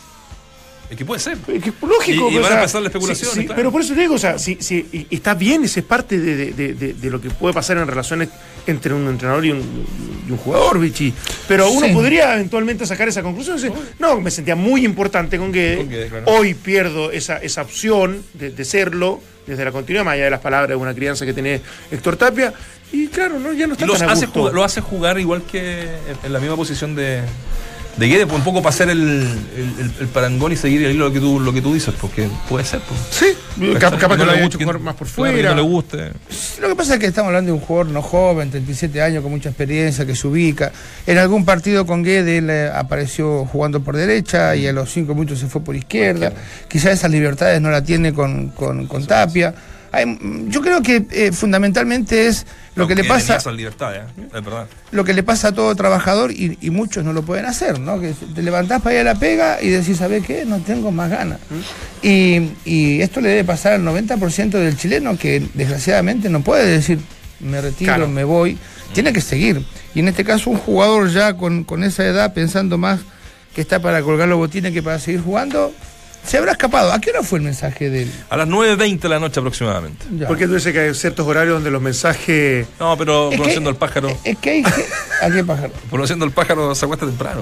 [0.89, 1.37] Es que puede ser.
[1.47, 2.29] Es que es lógico.
[2.31, 3.53] Y- y a sí, sí, claro.
[3.55, 4.57] Pero por eso te digo, o sea, si,
[5.11, 7.87] está bien, ese es parte de, de- de- de- de lo que puede pasar en
[7.87, 8.29] relaciones
[8.65, 9.59] entre un entrenador y un,
[10.27, 11.13] y un jugador, Vichy.
[11.47, 11.93] Pero uno Sí.
[11.93, 13.57] podría eventualmente sacar esa conclusión.
[13.57, 16.25] decir, no, me sentía muy importante con que Con Guede, claro.
[16.27, 20.41] hoy pierdo esa, esa opción de, de serlo desde la continuidad, más allá de las
[20.41, 22.53] palabras de una crianza que tiene Héctor Tapia.
[22.91, 24.39] Y claro, no, ya no Y está los tan a hace gusto.
[24.39, 25.87] jugar, lo hace jugar igual que
[26.23, 27.21] en la misma posición de,
[27.97, 29.27] de Guedes, pues, un poco hacer el,
[29.99, 32.63] el- parangón y seguir el hilo lo que tú, lo que tú dices, porque puede
[32.63, 32.79] ser.
[32.81, 32.99] Pues.
[33.09, 35.49] Sí, cap- capaz que no le guste, jugar más por que fuera.
[35.49, 36.11] no le guste.
[36.61, 39.31] Lo que pasa es que estamos hablando de un jugador no joven, 37 años, con
[39.31, 40.71] mucha experiencia, que se ubica.
[41.07, 45.13] En algún partido con Guede él eh, apareció jugando por derecha y a los 5
[45.15, 46.31] minutos se fue por izquierda.
[46.67, 49.53] Quizás esas libertades no la tiene con, con- con Tapia.
[50.47, 54.27] Yo creo que eh, fundamentalmente es lo que le pasa esas libertades, ¿eh?
[54.35, 54.67] es verdad.
[54.91, 57.99] lo que le pasa a todo trabajador y, y muchos no lo pueden hacer, ¿no?
[57.99, 60.45] Que te levantás para ir a la pega y decís, ¿sabés qué?
[60.45, 61.39] No tengo más ganas.
[62.03, 66.99] Y, y esto le debe pasar al 90% del chileno que desgraciadamente no puede decir,
[67.39, 68.07] me retiro, Claro.
[68.07, 68.57] me voy.
[68.93, 69.65] Tiene que seguir.
[69.95, 72.99] Y en este caso un jugador ya con, con esa edad, pensando más
[73.55, 75.73] que está para colgar los botines que para seguir jugando,
[76.27, 76.91] se habrá escapado.
[76.91, 78.11] ¿A qué hora fue el mensaje de él?
[78.29, 80.05] A las 9.20 de la noche aproximadamente.
[80.17, 80.27] Ya.
[80.27, 82.67] Porque tú dices que hay ciertos horarios donde los mensajes.
[82.79, 84.63] No, pero Es que- conociendo al pájaro, Es que hay...
[85.21, 85.71] ¿A qué pájaro?
[85.89, 87.41] conociendo al pájaro se acuesta temprano.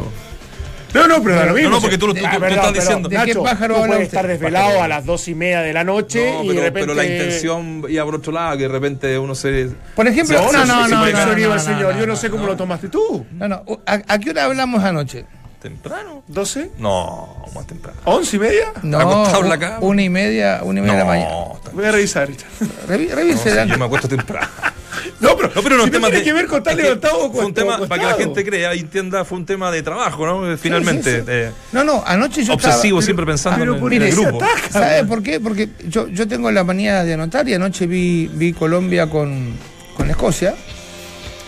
[0.94, 1.72] No, no, pero lo mismo.
[1.72, 4.04] no, porque tú lo- tú- Ah, estás pero, diciendo- ¿De qué Nacho, pájaro puedes usted?
[4.06, 4.84] estar desvelado Pájaro.
[4.84, 6.80] a las dos y media de la noche No, y pero, de repente...
[6.88, 9.72] pero la intención iba por otro lado, que de repente uno se.
[9.94, 11.82] Por ejemplo, No, no, no, no, no, no, señor, no, iba no, el señor.
[11.96, 13.26] no, Yo no no, sé cómo lo tomaste tú.
[13.34, 13.64] No, no.
[13.86, 15.26] ¿A, a qué hora hablamos anoche?
[15.66, 16.22] ¿Temprano?
[16.32, 16.70] ¿12?
[16.78, 17.98] No, más temprano.
[18.06, 18.66] ¿11 y media?
[18.84, 21.36] No, la una y media, una y media de la mañana.
[21.74, 22.28] Voy a revisar.
[22.28, 22.50] Richard.
[22.88, 24.48] Revi- no, yo me acuesto temprano.
[25.20, 27.26] No, pero, No, pero no, si un tema tiene de- que ver con estar levantado
[27.26, 27.90] o Fue un tema, acostado.
[27.90, 30.58] para que la gente crea y entienda, fue un tema de trabajo, ¿no?
[30.58, 31.10] Finalmente.
[31.12, 31.32] Sí, sí, sí.
[31.32, 34.16] eh, No, no, anoche yo obsesivo, estaba- siempre pensando pero en, por en el qué
[34.16, 34.44] se grupo.
[34.44, 34.70] ataca?
[34.72, 35.40] ¿Sabe por qué?
[35.40, 39.54] Porque yo, yo tengo la manía de anotar y anoche vi, vi Colombia con,
[39.98, 40.56] con Escocia,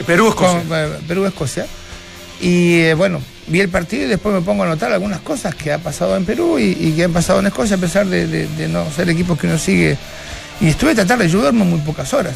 [0.06, 0.60] Perú es cosa.
[0.60, 1.66] con eh, Perú-Escocia.
[2.42, 5.72] Y eh, bueno, vi el partido y después me pongo a anotar algunas cosas que
[5.72, 8.48] ha pasado en Perú y, y que han pasado en Escocia, a pesar de, de-
[8.48, 9.98] de no ser equipos que uno sigue.
[10.60, 12.34] Y estuve tratando de ayudarme muy pocas horas.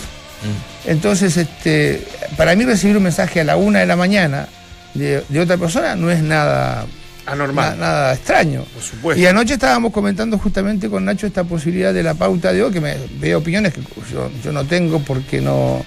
[0.85, 2.03] Entonces, este,
[2.37, 4.47] para mí recibir un mensaje a la una de la mañana
[4.93, 6.85] de, de otra persona no es nada,
[7.25, 7.77] Anormal.
[7.77, 8.63] na- nada extraño.
[8.73, 9.21] Por supuesto.
[9.21, 12.81] Y anoche estábamos comentando justamente con Nacho esta posibilidad de la pauta de hoy, que
[12.81, 15.85] me veo opiniones que yo, yo no tengo porque no,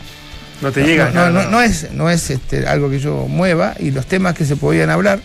[0.63, 1.11] No te llega.
[1.11, 4.35] no, no, no- no es, no es este, algo que yo mueva y los temas
[4.35, 5.21] que se podían hablar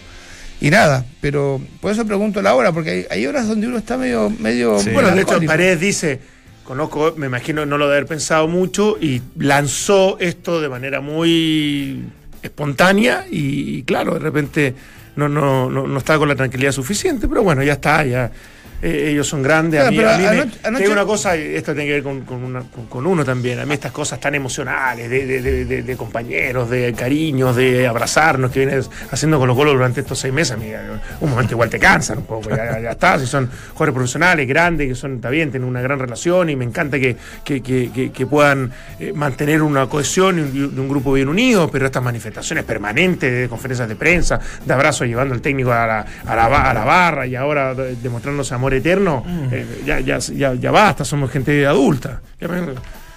[0.62, 3.98] y nada, pero por eso pregunto la hora, porque hay, hay horas donde uno está
[3.98, 4.90] medio, medio Sí.
[4.90, 5.40] Bueno, de hecho.
[5.46, 6.20] Paredes dice,
[6.66, 12.04] conozco, me imagino no lo de haber pensado mucho y lanzó esto de manera muy
[12.42, 14.76] espontánea y, claro, de repente
[15.16, 18.32] no, no, no, no estaba con la tranquilidad suficiente, pero bueno, ya está, ya.
[18.82, 19.80] Eh, ellos son grandes.
[19.82, 21.88] a Claro, mí, pero a mí me- anoche- te anoche- una cosa, y esto tiene
[21.88, 23.60] que ver con, con una- con- con uno también.
[23.60, 28.52] A mí estas cosas tan emocionales, de, de- de- de- compañeros, de cariños, de abrazarnos,
[28.52, 30.82] que vienes haciendo con los golos durante estos seis meses, amiga,
[31.20, 33.20] un momento igual te cansan un poco, ya, ya está.
[33.20, 36.66] Si son jugadores profesionales, grandes, que son, está bien, tienen una gran relación y me
[36.66, 41.14] encanta que, que- que- que- puedan eh, mantener una cohesión y un, de un grupo
[41.14, 45.72] bien unido, pero estas manifestaciones permanentes de conferencias de prensa, de abrazos llevando al técnico
[45.72, 50.00] a la, a la, a la barra y ahora de- demostrándose amor eterno, eh, ya,
[50.00, 52.22] ya, ya, ya basta, somos gente adulta.
[52.40, 52.60] Ya me-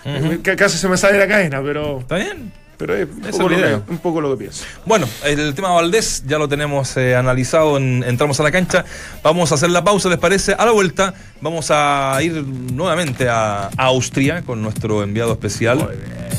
[0.05, 2.53] eh, ca- Casi se me sale la cadena, pero, ¿Está bien?
[2.77, 4.65] pero es un poco, lo que, un poco lo que pienso.
[4.85, 8.85] Bueno, el tema Valdés ya lo tenemos eh, analizado en Entramos a la cancha.
[9.23, 10.55] Vamos a hacer la pausa, ¿les parece?
[10.55, 15.91] A la vuelta vamos a ir nuevamente a Austria con nuestro enviado especial,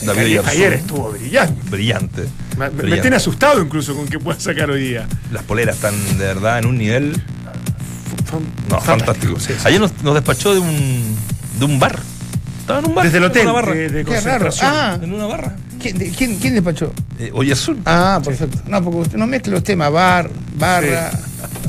[0.06, 1.70] David Ayer, ayer estuvo brillante.
[1.70, 2.22] Brillante.
[2.58, 3.02] Me, me- me brillante.
[3.04, 5.08] tiene asustado incluso con que pueda sacar hoy día.
[5.32, 7.24] Las poleras están de verdad en un nivel
[8.34, 9.40] Fan- no, fantástico.
[9.40, 9.62] sí, sí.
[9.66, 11.16] Ayer nos, nos despachó de un,
[11.60, 12.00] de un bar.
[12.62, 13.06] Estaba en un bar.
[13.06, 13.74] Desde el en hotel una barra.
[13.74, 14.46] de, de Qué raro.
[14.46, 14.72] concentración.
[14.74, 15.56] Ah, En una barra.
[15.82, 16.94] ¿quién, de- quién, quién despachó?
[17.20, 17.82] Eh, Oyarzún.
[17.86, 18.60] Ah, perfecto.
[18.68, 21.12] No, porque usted no mezcle los temas, bar, barra,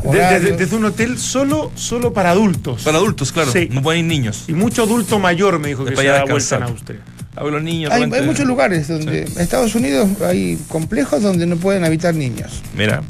[0.05, 2.83] desde, desde un hotel solo, solo para adultos.
[2.83, 3.51] Para adultos, claro.
[3.51, 3.69] Sí.
[3.73, 4.45] No pueden ir niños.
[4.47, 6.63] Y mucho adulto mayor me dijo que Después se da vuelta en.
[6.65, 7.01] Austria.
[7.37, 7.91] Los niños.
[7.91, 12.63] hay muchos lugares donde en Estados Unidos hay complejos donde no pueden habitar niños.
[12.77, 13.03] Mira,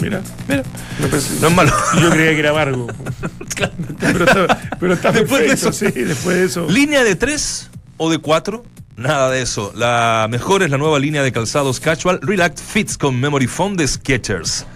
[0.00, 0.62] Mira, mira.
[1.00, 1.72] no, pensé- No es malo.
[2.00, 2.86] yo creía que era amargo.
[4.00, 5.72] pero está, pero está Después de eso.
[5.72, 6.66] sí, después de eso.
[6.68, 8.64] ¿Línea de tres o de cuatro?
[8.96, 9.72] Nada de eso.
[9.74, 13.86] La mejor es la nueva línea de calzados casual Relax Fits con Memory Foam de
[13.88, 14.66] Skechers.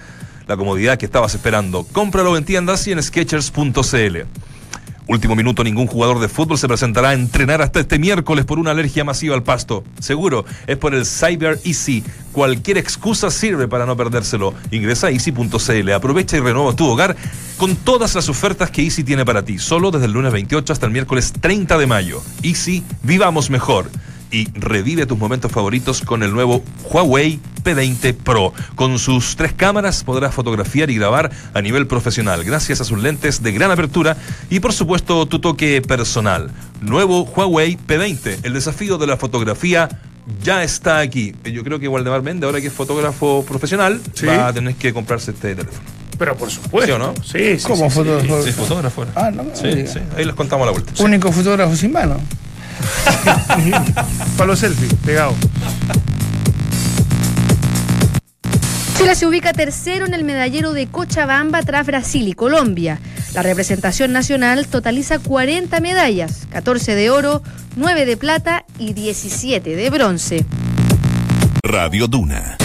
[0.46, 1.84] La comodidad que estabas esperando.
[1.92, 4.18] Cómpralo en tiendas y en Skechers.cl.
[5.06, 8.70] Último minuto, ningún jugador de fútbol se presentará a entrenar hasta este miércoles por una
[8.70, 9.84] alergia masiva al pasto.
[10.00, 12.02] Seguro, es por el Cyber Easy.
[12.32, 14.54] Cualquier excusa sirve para no perdérselo.
[14.70, 17.16] Ingresa a easy.cl, aprovecha y renueva tu hogar
[17.58, 19.58] con todas las ofertas que Easy tiene para ti.
[19.58, 22.22] Solo desde el lunes 28 hasta el miércoles 30 de mayo.
[22.42, 23.90] Easy, vivamos mejor.
[24.34, 28.52] Y revive tus momentos favoritos con el nuevo Huawei P20 Pro.
[28.74, 33.44] Con sus tres cámaras podrás fotografiar y grabar a nivel profesional gracias a sus lentes
[33.44, 34.16] de gran apertura
[34.50, 36.50] y por supuesto tu toque personal.
[36.80, 39.88] Nuevo Huawei P20, el desafío de la fotografía
[40.42, 41.32] ya está aquí.
[41.44, 44.26] Yo creo que Waldemar Mende, ahora que es fotógrafo profesional, Sí.
[44.26, 45.78] va a tener que comprarse este teléfono.
[46.18, 46.86] Pero por supuesto.
[46.86, 47.14] ¿Sí o no?
[47.22, 47.66] Sí, sí.
[47.68, 48.42] ¿Cómo sí, fotógrafo?
[48.42, 49.06] Sí, fotógrafo.
[49.14, 50.90] Ah, no me Sí, sí, ahí les contamos a la vuelta.
[50.92, 51.04] Sí.
[51.04, 52.16] Único fotógrafo sin mano.
[54.36, 55.34] Para los selfies, pegado.
[58.96, 63.00] Chile se ubica tercero en el medallero de Cochabamba tras Brasil y Colombia.
[63.34, 67.42] La representación nacional totaliza 40 medallas, 14 de oro,
[67.76, 70.46] 9 de plata y 17 de bronce.
[71.64, 72.56] Radio Duna.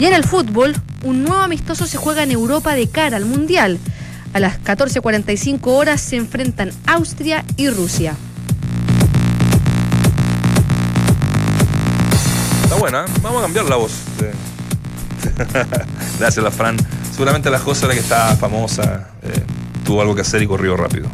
[0.00, 3.78] Y en el fútbol, un nuevo amistoso se juega en Europa de cara al Mundial.
[4.34, 8.16] A las 14.45 horas se enfrentan Austria y Rusia.
[12.64, 13.10] Está buena, ¿eh?
[13.22, 13.92] vamos a cambiar la voz.
[16.18, 16.76] Gracias, la Fran.
[17.12, 19.40] Seguramente la José, la que está famosa, eh,
[19.84, 21.08] tuvo algo que hacer y corrió rápido.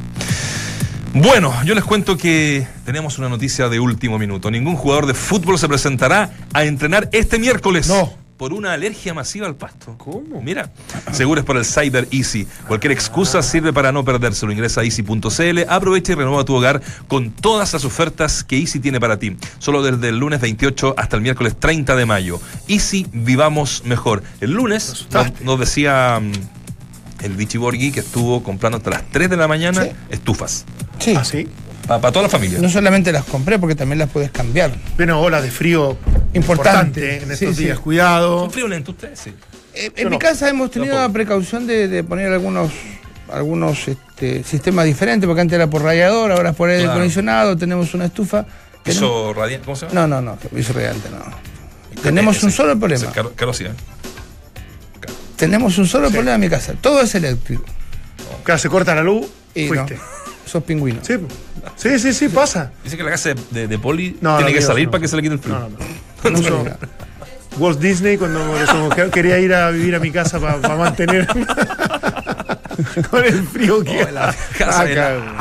[1.12, 4.50] Bueno, yo les cuento que tenemos una noticia de último minuto.
[4.50, 7.86] Ningún jugador de fútbol se presentará a entrenar este miércoles.
[7.86, 8.14] No.
[8.40, 9.96] Por una alergia masiva al pasto.
[9.98, 10.40] ¿Cómo?
[10.40, 10.70] Mira,
[11.12, 12.48] seguro es por el Cyber Easy.
[12.66, 14.50] Cualquier excusa sirve para no perdérselo.
[14.50, 18.98] Ingresa a easy.cl, aprovecha y renueva tu hogar con todas las ofertas que Easy tiene
[18.98, 19.36] para ti.
[19.58, 22.40] Solo desde el lunes 28 hasta el miércoles 30 de mayo.
[22.66, 24.22] Easy, vivamos mejor.
[24.40, 25.06] El lunes
[25.42, 26.32] nos, decía mm,
[27.22, 29.90] el Vichy Borghi que estuvo comprando hasta las 3 de la mañana Sí.
[30.08, 30.64] estufas.
[30.98, 31.12] Sí.
[31.14, 31.46] ¿Ah, sí?
[31.86, 32.58] Para toda la familia.
[32.58, 34.72] No solamente las compré, porque también las puedes cambiar.
[34.96, 35.98] Bueno, olas de frío
[36.34, 37.00] Importante.
[37.00, 37.76] importante en estos Sí, días.
[37.78, 37.82] sí.
[37.82, 38.40] Cuidado.
[38.40, 39.18] ¿Son friolentos ustedes?
[39.18, 39.32] Sí.
[39.74, 40.18] Eh, Yo en mi no.
[40.18, 42.70] casa hemos tenido la precaución de, de poner algunos
[43.32, 46.94] algunos este, sistemas diferentes, porque antes era por radiador, ahora es por aire Claro.
[46.98, 48.44] acondicionado, tenemos una estufa.
[48.82, 49.64] ¿Piso radiante?
[49.64, 50.00] ¿Cómo se llama?
[50.00, 51.18] No, no, no, piso radiante no.
[52.02, 53.12] Tenemos un solo problema.
[53.12, 53.70] Caro- caro sí, ¿eh?
[55.36, 56.74] Tenemos un solo problema en mi casa.
[56.80, 57.62] Todo es eléctrico.
[58.42, 59.94] Acá se corta la luz, Y fuiste.
[59.94, 60.00] no,
[60.46, 61.00] sos pingüino.
[61.02, 61.14] Sí,
[61.76, 62.72] sí, sí, sí, pasa.
[62.84, 64.90] Dice que la casa de, de- de Poli No, tiene no, que salir no.
[64.90, 65.68] para que se le quite el frío.
[66.24, 66.64] Incluso
[67.58, 68.40] Walt Disney, cuando
[69.12, 71.26] quería ir a vivir a mi casa para mantener
[73.10, 74.90] con el frío que Oh, la casa acá.
[74.90, 75.38] helada.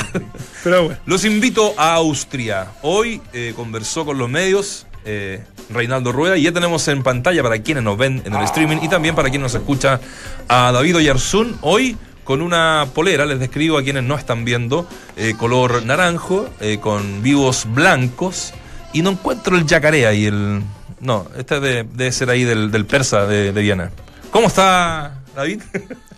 [0.64, 1.00] Pero bueno.
[1.06, 2.68] Los invito a Austria.
[2.82, 7.60] Hoy eh, conversó con los medios eh, Reinaldo Rueda y ya tenemos en pantalla para
[7.60, 10.00] quienes nos ven en el streaming y también para quienes nos escucha
[10.48, 11.58] a David Oyarzún.
[11.62, 14.88] Hoy con una polera, les describo a quienes no están viendo,
[15.18, 18.54] eh, color naranjo, eh, con vivos blancos
[18.94, 20.64] y no encuentro el yacaré ahí, el...
[21.00, 23.92] No, este de- debe ser ahí del, del persa de, de Viena.
[24.32, 25.62] ¿Cómo está David?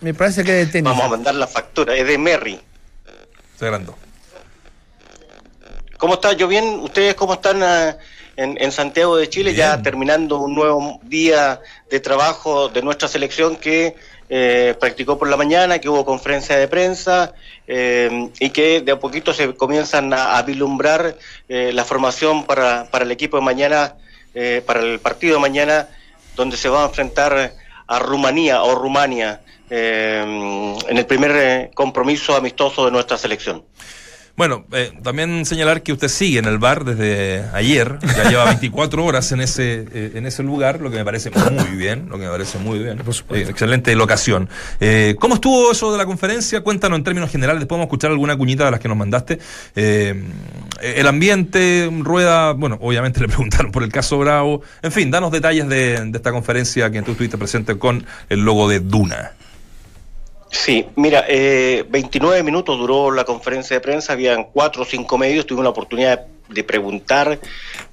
[0.00, 0.90] Me parece que es de tenis.
[0.90, 2.60] Vamos a mandar la factura, es de Merry.
[3.58, 3.96] Se agrandó.
[5.98, 6.32] ¿Cómo está?
[6.32, 6.64] ¿Yo bien?
[6.80, 7.96] ¿Ustedes cómo están ah,
[8.36, 9.54] en, en Santiago de Chile?
[9.54, 13.94] Ya terminando un nuevo día de trabajo de nuestra selección que
[14.34, 17.34] eh, practicó por la mañana, que hubo conferencia de prensa
[17.66, 21.18] eh, y que de a poquito se comienzan a, a vislumbrar
[21.50, 23.96] eh, la formación para, para el equipo de mañana,
[24.32, 25.86] eh, para el partido de mañana,
[26.34, 27.52] donde se va a enfrentar
[27.86, 33.62] a Rumanía o Rumania en el primer compromiso amistoso de nuestra selección.
[34.34, 39.04] Bueno, eh, también señalar que usted sigue en el bar desde ayer, ya lleva 24
[39.04, 42.24] horas en ese, eh, en ese lugar, lo que me parece muy bien, lo que
[42.24, 42.98] me parece muy bien.
[43.30, 44.48] Eh, excelente locación.
[44.80, 46.62] Eh, ¿Cómo estuvo eso de la conferencia?
[46.62, 49.38] Cuéntanos en términos generales, después vamos a escuchar alguna cuñita de las que nos mandaste.
[49.76, 50.24] Eh,
[50.80, 54.62] el ambiente, rueda, bueno, obviamente le preguntaron por el caso Bravo.
[54.80, 58.66] En fin, danos detalles de, de esta conferencia que tú estuviste presente con el logo
[58.66, 59.32] de Duna.
[60.52, 65.46] Sí, mira, eh, 29 minutos duró la conferencia de prensa, habían cuatro o cinco medios,
[65.46, 67.40] tuve la oportunidad de preguntar,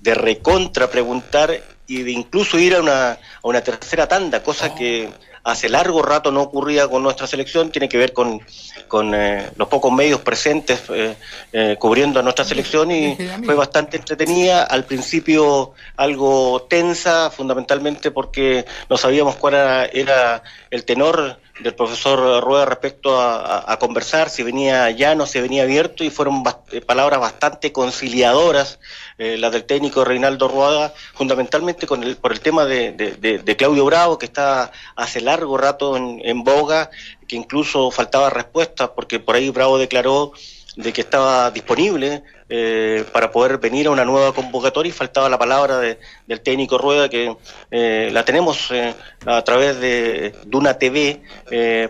[0.01, 5.09] de recontra preguntar y de incluso ir a una, a una tercera tanda, cosa que
[5.43, 8.41] hace largo rato no ocurría con nuestra selección, tiene que ver con,
[8.87, 11.15] con eh, los pocos medios presentes eh,
[11.53, 18.65] eh, cubriendo a nuestra selección y fue bastante entretenida, al principio algo tensa, fundamentalmente porque
[18.89, 24.89] no sabíamos cuál era, era el tenor del profesor Rueda respecto a, conversar, si venía
[24.91, 28.79] llano, si venía abierto, y fueron eh, palabras bastante conciliadoras
[29.17, 34.17] eh, las del técnico Reinaldo Rueda, fundamentalmente con el, por el tema de Claudio Bravo,
[34.17, 36.89] que está hace largo rato en, en boga,
[37.27, 40.33] que incluso faltaba respuesta, porque por ahí Bravo declaró
[40.75, 45.37] de que estaba disponible eh, para poder venir a una nueva convocatoria y faltaba la
[45.37, 47.35] palabra de- del técnico Rueda que
[47.71, 48.93] eh, la tenemos eh,
[49.25, 51.21] a través de Duna TV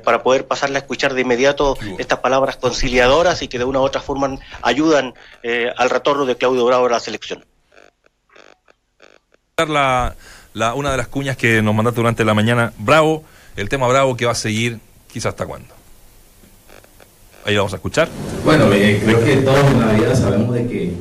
[0.04, 3.84] para poder pasarla a escuchar de inmediato estas palabras conciliadoras y que de una u
[3.84, 5.14] otra forma ayudan
[5.78, 7.44] al retorno de Claudio Bravo a la selección.
[9.58, 10.16] la,
[10.54, 12.74] la- una de las cuñas que nos mandaste durante la mañana.
[12.78, 13.24] Bravo,
[13.56, 14.80] el tema Bravo que va a seguir
[15.12, 15.74] quizás hasta cuándo.
[17.50, 18.08] Ahí vamos a escuchar.
[18.46, 20.94] Bueno, eh, creo que todos en la vida sabemos de que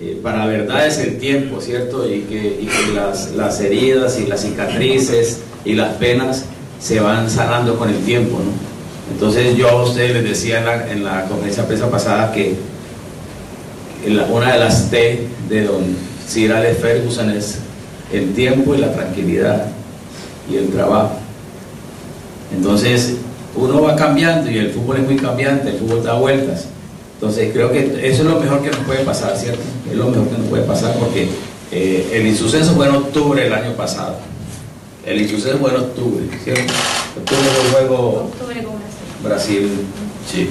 [0.00, 2.04] eh, para verdad es el tiempo, ¿cierto?
[2.12, 6.46] Y que, las, heridas y las cicatrices y las penas
[6.80, 9.12] se van sanando con el tiempo, ¿no?
[9.12, 12.56] Entonces yo a ustedes les decía en la, en la conferencia prensa pasada que
[14.32, 17.58] una de las T de don Sir Alex Ferguson es
[18.12, 19.66] el tiempo y la tranquilidad
[20.50, 21.18] y el trabajo.
[22.52, 23.18] Entonces,
[23.56, 26.66] uno va cambiando y el fútbol es muy cambiante, el fútbol da vueltas.
[27.14, 29.62] Entonces, creo que eso es lo mejor que nos puede pasar, ¿cierto?
[29.90, 31.28] Es lo mejor que nos puede pasar porque
[31.70, 34.16] eh, el insuceso fue en octubre del año pasado.
[35.06, 36.72] El insuceso fue en octubre, ¿cierto?
[37.16, 38.30] Octubre fue luego
[39.22, 39.70] Brasil,
[40.30, 40.50] sí.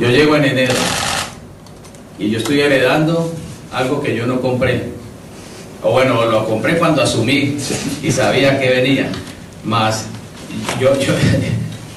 [0.00, 0.74] Yo llego en enero
[2.18, 3.30] y yo estoy heredando
[3.72, 4.92] algo que yo no compré.
[5.82, 7.58] O bueno, lo compré cuando asumí
[8.02, 9.10] y sabía que venía.
[9.64, 10.06] Más,
[10.80, 11.12] yo, yo,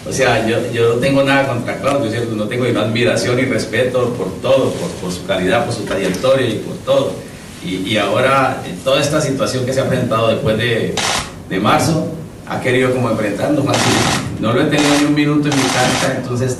[0.09, 2.35] o sea, yo, yo no tengo nada contra Claudio, ¿cierto?
[2.35, 6.47] No tengo sino admiración y respeto por todo, por, por su calidad, por su trayectoria
[6.47, 7.11] y por todo.
[7.63, 10.93] Y, y ahora, eh, toda esta situación que se ha presentado después de,
[11.49, 12.07] de marzo,
[12.47, 13.65] ha querido como enfrentarnos.
[14.39, 16.57] No lo he tenido ni un minuto en mi cancha, entonces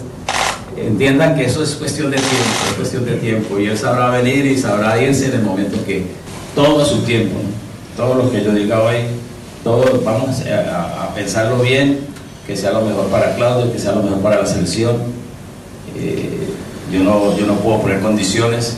[0.75, 2.35] entiendan que eso es cuestión de tiempo,
[2.69, 3.59] es cuestión de tiempo.
[3.59, 6.03] Y él sabrá venir y sabrá irse en el momento que
[6.55, 7.57] todo su tiempo, ¿no?
[7.95, 8.97] todo lo que yo diga hoy,
[9.63, 11.99] todo vamos a- a pensarlo bien,
[12.47, 14.95] que sea lo mejor para Claudio, que sea lo mejor para la selección.
[15.97, 16.47] Eh,
[16.91, 18.77] yo, no, yo no puedo poner condiciones,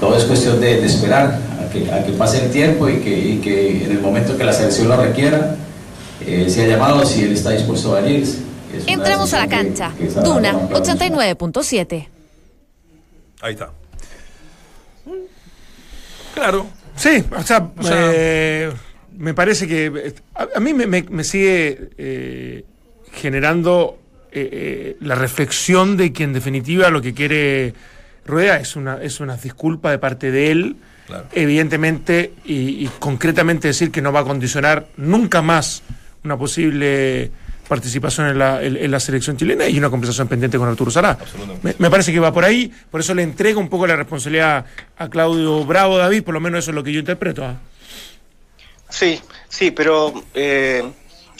[0.00, 3.10] todo es cuestión de, de esperar a que, a que pase el tiempo y que,
[3.18, 5.56] y que en el momento que la selección lo requiera,
[6.24, 8.24] eh, sea llamado si él está dispuesto a venir.
[8.86, 9.92] Entramos a la cancha.
[9.98, 12.08] que Duna no podemos 89.7.
[13.40, 13.70] Ahí está.
[16.34, 16.66] Claro.
[16.96, 18.72] Sí, o sea, O sea- eh,
[19.16, 22.64] me parece que a, a mí me, me- me sigue eh,
[23.12, 23.98] generando
[24.32, 27.74] eh, eh, la reflexión de que en definitiva lo que quiere
[28.26, 31.26] Rueda es una, es una disculpa de parte de él, Claro.
[31.32, 35.82] evidentemente, y, y concretamente decir que no va a condicionar nunca más
[36.24, 37.30] una posible
[37.68, 41.18] participación en la, en- en la selección chilena y una conversación pendiente con Arturo Sará.
[41.62, 44.64] Me, me parece que va por ahí, por eso le entrego un poco la responsabilidad
[44.96, 47.44] a Claudio Bravo David, por lo menos eso es lo que yo interpreto.
[47.44, 47.56] ¿ah?
[48.94, 50.88] Sí, sí, pero eh,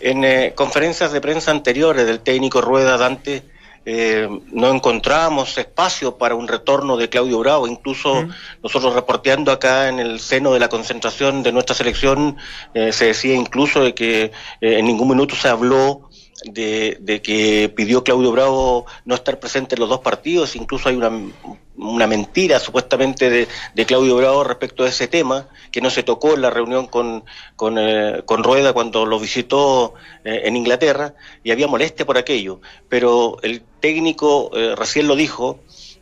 [0.00, 3.44] en eh, conferencias de prensa anteriores del técnico Rueda Dante
[3.86, 7.66] eh, no encontramos espacio para un retorno de Claudio Bravo.
[7.66, 8.26] Incluso
[8.62, 12.36] nosotros reporteando acá en el seno de la concentración de nuestra selección
[12.72, 14.30] eh, se decía incluso de que eh,
[14.60, 16.03] en ningún minuto se habló
[16.44, 20.96] de, de que pidió Claudio Bravo no estar presente en los dos partidos, incluso hay
[20.96, 21.10] una,
[21.76, 26.42] una mentira supuestamente de, Claudio Bravo respecto a ese tema, que no se tocó en
[26.42, 27.24] la reunión con,
[27.56, 32.60] con, eh, con Rueda cuando lo visitó eh, en Inglaterra, y había molestia por aquello,
[32.88, 35.60] pero el técnico eh, recién lo dijo,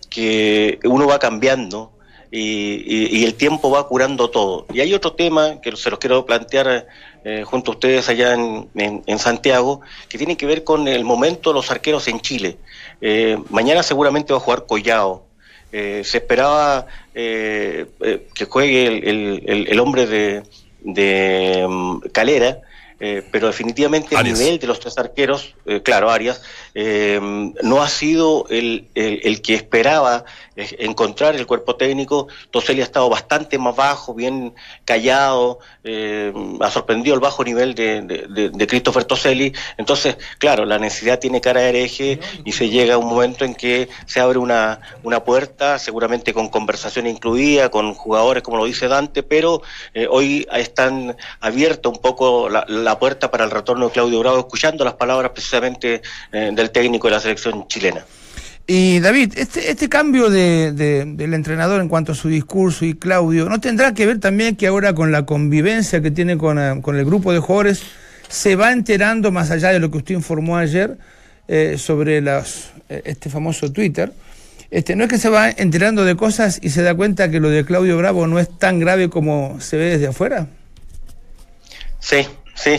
[0.08, 1.92] que uno va cambiando
[2.32, 4.66] y, y- y el tiempo va curando todo.
[4.72, 6.86] Y hay otro tema que se los quiero plantear
[7.24, 11.04] eh, junto a ustedes allá en, en- en Santiago, que tiene que ver con el
[11.04, 12.56] momento de los arqueros en Chile.
[13.00, 15.24] Eh, mañana seguramente va a jugar Collao.
[15.72, 20.42] Eh, se esperaba que juegue el, el- hombre de,
[20.80, 22.60] de mm, Calera,
[23.00, 24.38] eh, pero definitivamente Arias.
[24.38, 26.40] el nivel de los tres arqueros, eh, claro, Arias,
[26.74, 27.18] eh,
[27.62, 30.24] no ha sido el, el- el que esperaba
[30.57, 32.28] encontrar el cuerpo técnico.
[32.50, 38.03] Toselli ha estado bastante más bajo, bien callado, eh, ha sorprendido el bajo nivel de,
[38.03, 39.53] de, de- de Christopher Toselli.
[39.78, 43.55] Entonces, claro, la necesidad tiene cara de hereje y se llega a un momento en
[43.55, 48.88] que se abre una, una puerta, seguramente con conversación incluida, con jugadores, como lo dice
[48.88, 49.62] Dante, pero
[49.94, 54.38] eh, hoy están abierta un poco la, la puerta para el retorno de Claudio Bravo,
[54.38, 58.05] escuchando las palabras precisamente eh, del técnico de la selección chilena.
[58.66, 62.94] Y David, este, este cambio de, de- del entrenador en cuanto a su discurso y
[62.94, 66.80] Claudio, ¿no tendrá que ver también que ahora con la convivencia que tiene con, eh,
[66.80, 67.82] con el grupo de jugadores
[68.28, 70.96] se va enterando, más allá de lo que usted informó ayer,
[71.48, 74.12] eh, sobre las, eh, este famoso Twitter?
[74.70, 77.50] Este, ¿No es que se va enterando de cosas y se da cuenta que lo
[77.50, 80.46] de Claudio Bravo no es tan grave como se ve desde afuera?
[81.98, 82.70] Sí, sí,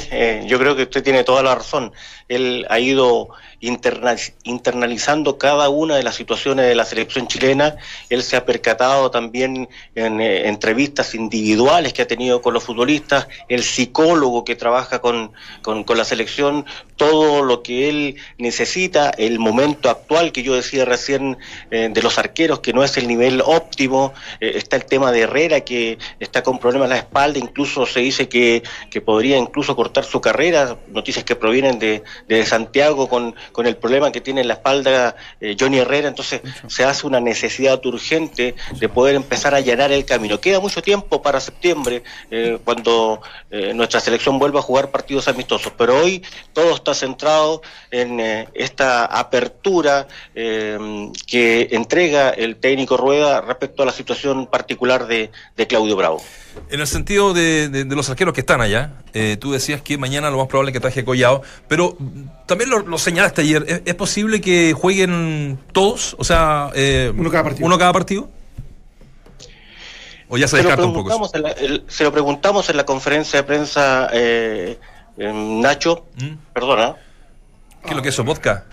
[0.48, 1.92] yo creo que usted tiene toda la razón.
[2.28, 3.30] Él ha ido
[3.64, 7.78] interna- internalizando cada una de las situaciones de la selección chilena.
[8.10, 13.28] Él se ha percatado también en eh, entrevistas individuales que ha tenido con los futbolistas,
[13.48, 16.66] el psicólogo que trabaja con, con, la selección,
[16.98, 21.38] todo lo que él necesita, el momento actual que yo decía recién
[21.72, 24.14] eh, de los arqueros, que no es el nivel óptimo.
[24.42, 28.02] Eh, está el tema de Herrera, que está con problemas en la espalda, incluso se
[28.02, 30.78] dice que, que podría incluso cortar su carrera.
[30.92, 35.16] Noticias que provienen de, de Santiago con, con el problema que tiene en la espalda
[35.40, 36.08] eh, Johnny Herrera.
[36.08, 40.40] Entonces se hace una necesidad urgente de poder empezar a allanar el camino.
[40.40, 45.74] Queda mucho tiempo para septiembre, eh, cuando eh, nuestra selección vuelva a jugar partidos amistosos.
[45.78, 47.62] Pero hoy todo está centrado
[47.92, 48.20] en
[48.54, 55.68] esta apertura eh, que entrega el técnico Rueda respecto a la situación particular de, de
[55.68, 56.22] Claudio Bravo.
[56.70, 59.98] En el sentido de, de- de los arqueros que están allá, eh, tú decías que
[59.98, 63.64] mañana lo más probable es que traje Collado, pero mm, también lo, lo señalaste ayer,
[63.68, 66.16] ¿es, es posible que jueguen todos?
[66.20, 67.66] O sea, eh, Uno cada partido.
[67.66, 68.30] ¿Uno cada partido?
[70.30, 71.20] ¿O ya se descarta un poco eso?
[71.20, 74.78] preguntamos en la, el- se lo preguntamos en la conferencia de prensa, eh,
[75.18, 76.36] Nacho, ¿Mm?
[76.54, 76.96] perdona,
[77.84, 78.66] ¿Qué es lo que es eso, vodka?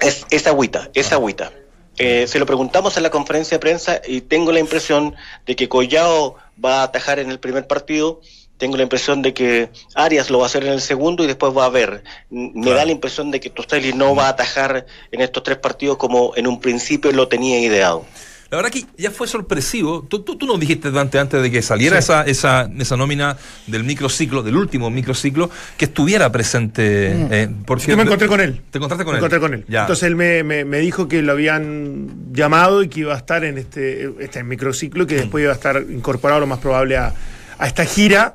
[0.00, 1.50] Es, es agüita, es agüita.
[1.98, 5.14] Eh, se lo preguntamos en la conferencia de prensa y tengo la impresión
[5.46, 8.20] de que Collao va a atajar en el primer partido.
[8.58, 11.54] Tengo la impresión de que Arias lo va a hacer en el segundo y después
[11.54, 12.02] va a ver.
[12.30, 12.76] Me Claro.
[12.78, 16.32] da la impresión de que Tostelli no va a atajar en estos tres partidos como
[16.36, 18.06] en un principio lo tenía ideado.
[18.50, 20.06] La verdad que ya fue sorpresivo.
[20.08, 23.36] Tú, tú, tú nos dijiste Dante, antes de que saliera esa, esa, esa nómina
[23.66, 27.10] del microciclo, del último microciclo, que estuviera presente.
[27.30, 28.60] eh, porque Yo me encontré con él.
[28.70, 29.24] ¿Te encontraste con me él?
[29.24, 29.64] encontré con él.
[29.68, 29.80] Ya.
[29.80, 33.44] Entonces él me, me- me dijo que lo habían llamado y que iba a estar
[33.44, 37.12] en este, este microciclo y que después iba a estar incorporado lo más probable a,
[37.58, 38.34] a esta gira,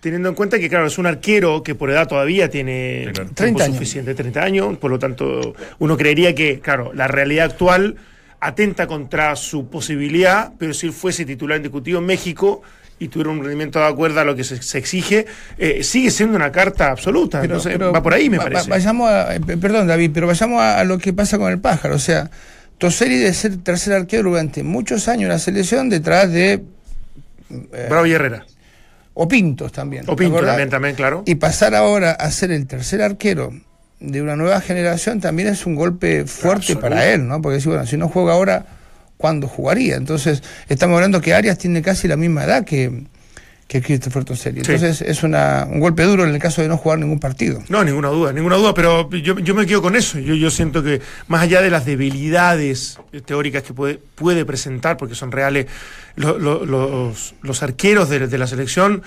[0.00, 3.14] teniendo en cuenta que, claro, es un arquero que por edad todavía tiene Sí, claro.
[3.30, 3.76] tiempo 30 años.
[3.76, 7.96] suficiente, 30 años, por lo tanto, uno creería que, claro, la realidad actual
[8.40, 12.62] atenta contra su posibilidad, pero si él fuese titular indiscutivo en México
[13.00, 15.26] y tuviera un rendimiento de acuerdo a lo que se, se exige,
[15.56, 17.40] eh, sigue siendo una carta absoluta.
[17.40, 18.70] Pero- Entonces, pero va por ahí, me va- parece.
[18.70, 21.94] vayamos a, eh, perdón, David, pero vayamos a, a lo que pasa con el pájaro.
[21.94, 22.30] O sea,
[22.78, 26.62] Toseri de ser tercer arquero durante muchos años en la selección detrás de.
[27.50, 28.46] eh, Bravo y Herrera.
[29.14, 30.04] o Pintos también.
[30.06, 30.52] O ¿te Pinto acordás?
[30.52, 31.22] también, también, claro.
[31.26, 33.52] Y pasar ahora a ser el tercer arquero
[34.00, 37.42] de una nueva generación también es un golpe fuerte para él, ¿no?
[37.42, 38.66] Porque si, bueno, si no juega ahora,
[39.16, 39.96] ¿cuándo jugaría?
[39.96, 43.04] Entonces, estamos hablando que Arias tiene casi la misma edad que,
[43.66, 44.64] que Christopher Toseri.
[44.64, 44.70] Sí.
[44.72, 47.60] Entonces, es una, un golpe duro en el caso de no jugar ningún partido.
[47.68, 50.18] No, ninguna duda, ninguna duda, pero yo, yo me quedo con eso.
[50.20, 55.14] Yo, yo siento que más allá de las debilidades teóricas que puede, puede presentar, porque
[55.16, 55.66] son reales
[56.14, 59.02] lo- lo- los, los arqueros de, de la selección,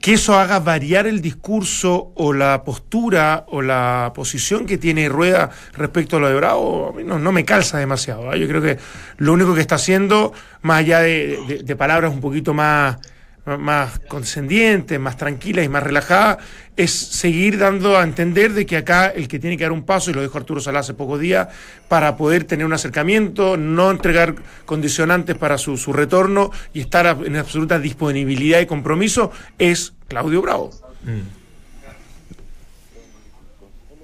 [0.00, 5.50] que eso haga variar el discurso o la postura o la posición que tiene Rueda
[5.72, 8.30] respecto a lo de Bravo, a mí no, no me calza demasiado.
[8.30, 8.36] ¿ah?
[8.36, 8.78] Yo creo que
[9.18, 12.96] lo único que está haciendo, más allá de, de- de palabras un poquito más
[13.44, 16.38] más- condescendiente, más tranquila y más relajada,
[16.76, 20.10] es seguir dando a entender de que acá el que tiene que dar un paso,
[20.10, 21.48] y lo dijo Arturo Salá hace pocos días,
[21.88, 27.36] para poder tener un acercamiento, no entregar condicionantes para su, su retorno y estar en
[27.36, 30.70] absoluta disponibilidad y compromiso, es Claudio Bravo.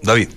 [0.02, 0.28] David.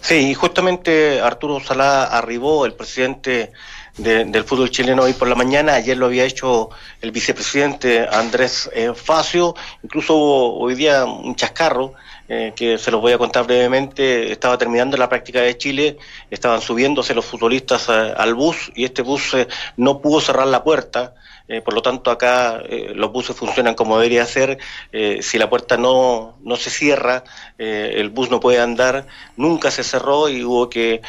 [0.00, 3.52] Sí, y justamente Arturo Salá arribó, el presidente
[3.98, 6.70] de- del fútbol chileno hoy por la mañana, ayer lo había hecho
[7.00, 11.94] el vicepresidente Andrés eh, Facio, incluso hoy día un chascarro
[12.28, 15.96] eh, que se los voy a contar brevemente, estaba terminando la práctica de Chile,
[16.30, 20.62] estaban subiéndose los futbolistas eh, al bus y este bus eh, no pudo cerrar la
[20.62, 21.14] puerta,
[21.48, 24.58] eh, por lo tanto acá eh, los buses funcionan como debería ser,
[24.92, 27.24] eh, si la puerta no, no se cierra,
[27.56, 31.00] el bus no puede andar, nunca se cerró y hubo que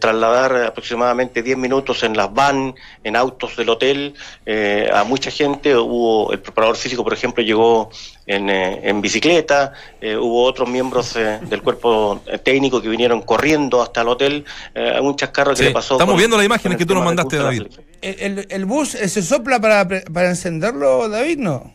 [0.00, 2.74] trasladar aproximadamente 10 minutos en las van,
[3.04, 4.14] en autos del hotel,
[4.92, 7.90] a mucha gente, hubo el preparador físico, por ejemplo, llegó
[8.26, 13.82] en, eh, en bicicleta, eh, hubo otros miembros eh, del cuerpo técnico que vinieron corriendo
[13.82, 14.44] hasta el hotel,
[14.74, 15.94] eh, un chascarro que Sí, le pasó.
[15.94, 17.62] estamos con- viendo las imágenes que tú nos mandaste, David.
[18.00, 21.38] ¿El, el- el bus se sopla para, pre- para encenderlo, David?
[21.38, 21.72] No.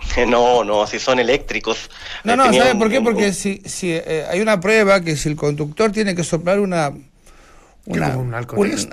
[0.26, 1.90] No, no, si son eléctricos.
[2.24, 2.98] No, no, ¿sabe un- por qué?
[2.98, 6.58] un- Porque si, si eh, hay una prueba que si el conductor tiene que soplar
[6.58, 6.92] una.
[7.86, 8.92] Una como un alcotest?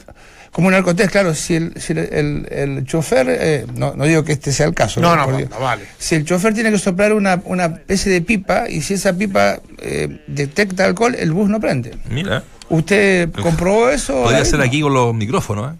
[0.51, 1.35] como un alcotest, claro.
[1.35, 3.27] Si el, si el, el- el chofer.
[3.29, 4.99] eh, no, no digo que este sea el caso.
[5.01, 5.83] No, no, no, vale.
[5.99, 9.59] Si el chofer tiene que soplar una, una especie de pipa y si esa pipa
[9.79, 11.95] eh, detecta alcohol, el bus no prende.
[12.09, 14.23] Mira, ¿Usted comprobó eso?
[14.23, 15.77] podría ser aquí con los micrófonos, ¿eh?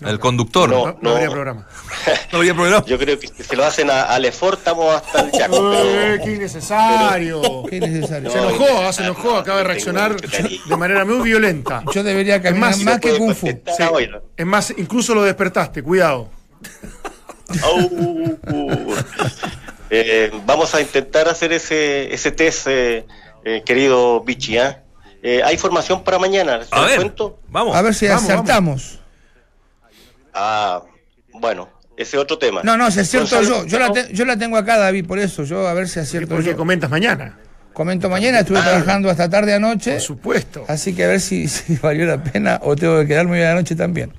[0.00, 0.68] El conductor.
[0.70, 0.86] No.
[0.86, 1.66] No, no habría programa.
[2.32, 2.84] No habría programa.
[2.86, 5.72] Yo creo que si se lo hacen a, a Lefort, estamos hasta el chaco.
[5.74, 7.42] Eh, pero- ¡Qué innecesario!
[7.68, 8.30] Qué necesario.
[8.30, 11.82] Se enojó, ah, se enojó, acaba de reaccionar de manera muy violenta.
[11.92, 13.46] Yo debería caminar más, más, si que Kung Fu.
[13.48, 13.84] Sí.
[14.36, 16.28] Es más, incluso lo despertaste, cuidado.
[17.64, 18.94] Uh, uh.
[19.90, 23.06] Eh, vamos a intentar hacer ese, ese test, eh,
[23.44, 24.58] eh, querido Vichy.
[24.58, 24.82] ¿ah?
[25.22, 27.38] Eh, hay formación para mañana, ¿se A ver, cuento?
[27.48, 27.74] vamos.
[27.74, 28.98] A ver si Vamos, acertamos.
[30.34, 30.82] Ah,
[31.32, 32.62] bueno, ese otro tema.
[32.62, 33.66] No, no, si acierto Gonzalo, yo.
[33.66, 35.44] Yo la, te- yo la tengo acá, David, por eso.
[35.44, 36.56] Yo a ver si acierto Porque yo.
[36.56, 37.38] comentas mañana.
[37.72, 39.92] Comento mañana, estuve trabajando hasta tarde anoche.
[39.92, 40.64] Por supuesto.
[40.66, 43.50] Así que a ver si, si valió la pena o tengo que quedarme hoy a
[43.50, 44.12] la noche también.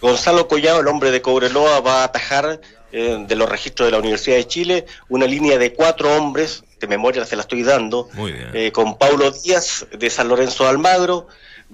[0.00, 2.60] Gonzalo Collado, el hombre de Cobreloa, va a atajar
[2.92, 6.86] eh, de los registros de la Universidad de Chile una línea de cuatro hombres, de
[6.86, 8.50] memoria se la estoy dando, Muy bien.
[8.52, 11.26] eh, con Paulo Díaz de San Lorenzo de Almagro,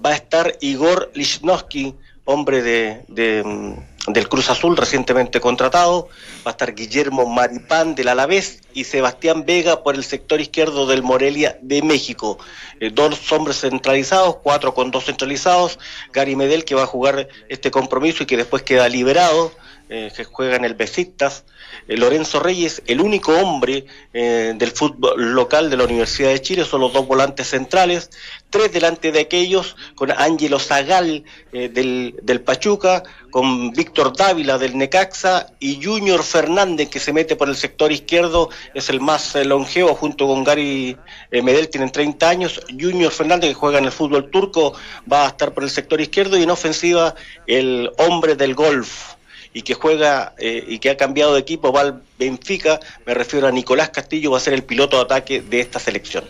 [0.03, 1.95] va a estar Igor Lichnowsky,
[2.25, 6.09] hombre de, mm, del Cruz Azul recientemente contratado,
[6.45, 11.03] va a estar Guillermo Maripán del Alavés y Sebastián Vega por el sector izquierdo del
[11.03, 12.37] Morelia de México.
[12.79, 15.79] Eh, dos hombres centralizados, cuatro con dos centralizados,
[16.13, 19.51] Gary Medel que va a jugar este compromiso y que después queda liberado,
[19.89, 21.43] eh, que juega en el Besiktas,
[21.87, 26.81] Lorenzo Reyes, el único hombre eh, del fútbol local de la Universidad de Chile, son
[26.81, 28.09] los dos volantes centrales,
[28.49, 34.77] tres delante de aquellos, con Ángelo Zagal eh, del, del Pachuca, con Víctor Dávila del
[34.77, 39.45] Necaxa y Junior Fernández que se mete por el sector izquierdo, es el más eh,
[39.45, 40.97] longevo junto con Gary
[41.31, 44.73] eh, Medel, tienen 30 años, Junior Fernández que juega en el fútbol turco
[45.11, 47.15] va a estar por el sector izquierdo y en ofensiva
[47.47, 49.15] el hombre del golf
[49.53, 53.47] y que juega eh, y que ha cambiado de equipo, va al Benfica, me refiero
[53.47, 56.23] a Nicolás Castillo, va a ser el piloto de ataque de esta selección.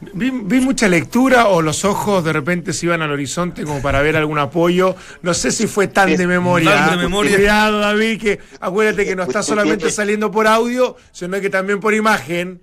[0.00, 4.00] Vi, vi mucha lectura o los ojos de repente se iban al horizonte como para
[4.00, 4.94] ver algún apoyo.
[5.22, 6.72] No sé si fue tan de memoria.
[6.72, 7.36] tan de memoria.
[7.36, 11.94] Cuidado, David, que acuérdate que no está solamente saliendo por audio, sino que también por
[11.94, 12.60] imagen.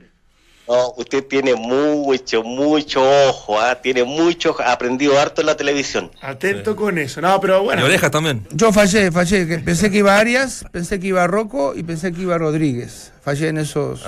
[0.68, 3.76] No, usted tiene mucho, mucho ojo, ¿ah?
[3.82, 6.10] tiene mucho, ha aprendido harto en la televisión.
[6.22, 7.22] Atento con eso.
[7.22, 7.86] No, pero Y bueno.
[7.86, 8.48] orejas también.
[8.52, 9.60] Yo fallé, fallé.
[9.60, 13.12] Pensé que iba Arias, pensé que iba Rocco y pensé que iba Rodríguez.
[13.24, 14.04] Fallé en esos.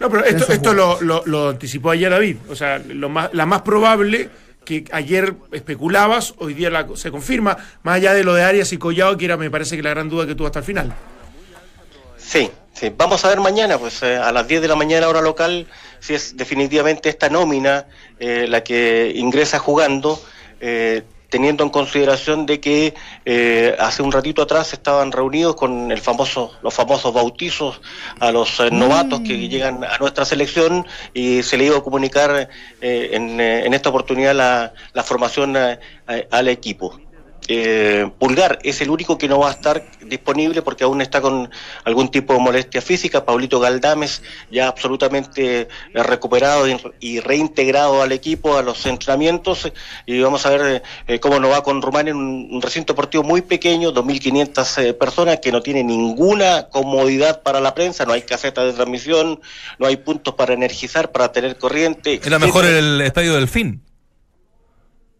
[0.00, 2.36] No, pero esto, esto lo- lo anticipó ayer David.
[2.50, 4.28] O sea, lo más, la más probable
[4.64, 8.76] que ayer especulabas, hoy día la- se confirma, más allá de lo de Arias y
[8.76, 10.92] Collado, que era, me parece que la gran duda que tuvo hasta el final.
[12.18, 12.92] Sí, sí.
[12.96, 15.66] Vamos a ver mañana, pues eh, a las 10 de la mañana hora local,
[16.00, 17.86] si es definitivamente esta nómina
[18.18, 20.20] eh, la que ingresa jugando,
[20.60, 22.94] eh, teniendo en consideración de que
[23.78, 27.82] hace un ratito atrás estaban reunidos con el famoso, los famosos bautizos
[28.18, 32.48] a los novatos que llegan a nuestra selección y se le iba a comunicar
[32.80, 36.98] en, en esta oportunidad la, la formación al equipo.
[37.48, 41.50] Eh, Pulgar es el único que no va a estar disponible porque aún está con
[41.84, 43.24] algún tipo de molestia física.
[43.24, 46.66] Paulito Galdames ya absolutamente eh, recuperado
[47.00, 49.72] y, reintegrado al equipo, a los entrenamientos.
[50.06, 53.42] Y vamos a ver eh, cómo nos va con Rumania en un, recinto deportivo muy
[53.42, 58.04] pequeño, 2.500 eh, personas, que no tiene ninguna comodidad para la prensa.
[58.04, 59.40] No hay caseta de transmisión,
[59.78, 62.20] no hay puntos para energizar, para tener corriente.
[62.24, 63.82] Era mejor el estadio del fin.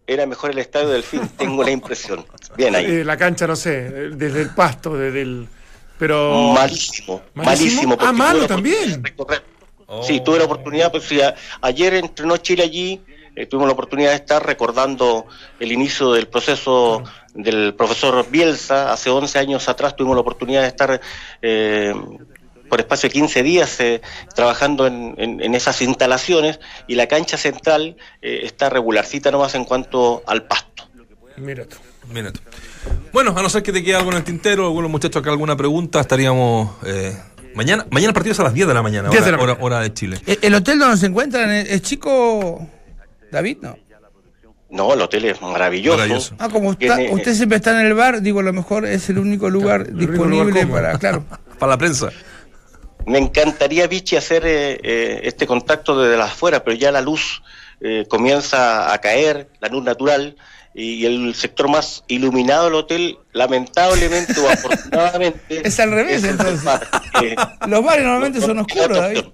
[0.08, 2.24] Era mejor el estadio del fin, tengo la impresión.
[2.56, 2.86] Bien ahí.
[2.86, 5.46] Eh, la cancha, no sé, eh, desde el pasto, desde el.
[5.98, 6.52] Pero.
[6.54, 7.82] Malísimo, ¿Malísimo?
[7.94, 7.96] malísimo.
[8.00, 9.02] Ah, malo también.
[10.02, 13.00] Sí, tuve la oportunidad, pues sí, a- ayer entrenó Chile allí,
[13.36, 15.26] eh, tuvimos la oportunidad de estar recordando
[15.60, 17.02] el inicio del proceso
[17.34, 21.00] del profesor Bielsa, hace 11 años atrás tuvimos la oportunidad de estar
[21.40, 21.94] eh,
[22.68, 24.00] por espacio de 15 días eh,
[24.34, 29.64] trabajando en, en- en esas instalaciones y la cancha central eh, está regularcita nomás en
[29.64, 30.88] cuanto al pasto.
[31.36, 31.76] Mira tú.
[32.12, 32.40] Mira tú.
[33.12, 35.56] Bueno, a no ser que te quede algo en el tintero, algunos muchachos acá alguna
[35.56, 36.70] pregunta, estaríamos.
[36.86, 37.14] eh,
[37.54, 39.42] mañana mañana el partido es a las 10 de la mañana, 10 hora, de la
[39.42, 39.64] hora- mañana.
[39.66, 40.18] hora de Chile.
[40.26, 42.66] ¿El, el hotel donde se encuentran es, chico,
[43.30, 43.58] David?
[43.62, 43.76] No.
[44.70, 45.96] No, el hotel es maravilloso.
[45.96, 46.34] Maravilloso.
[46.38, 49.08] Ah, como está- Tiene- usted siempre está en el bar, digo, a lo mejor es
[49.08, 51.24] el único lugar el disponible lugar para, claro.
[51.58, 52.10] Para la prensa.
[53.08, 57.42] Me encantaría, Vichy, hacer eh, eh, este contacto desde las afuera, pero ya la luz
[57.80, 60.36] eh, comienza a caer, la luz natural,
[60.74, 65.66] y el sector más iluminado del hotel, lamentablemente o afortunadamente...
[65.66, 66.62] Es al revés, entonces.
[66.62, 66.86] bar.
[67.22, 67.34] Eh,
[67.66, 69.24] Los bares normalmente son oscuros, David.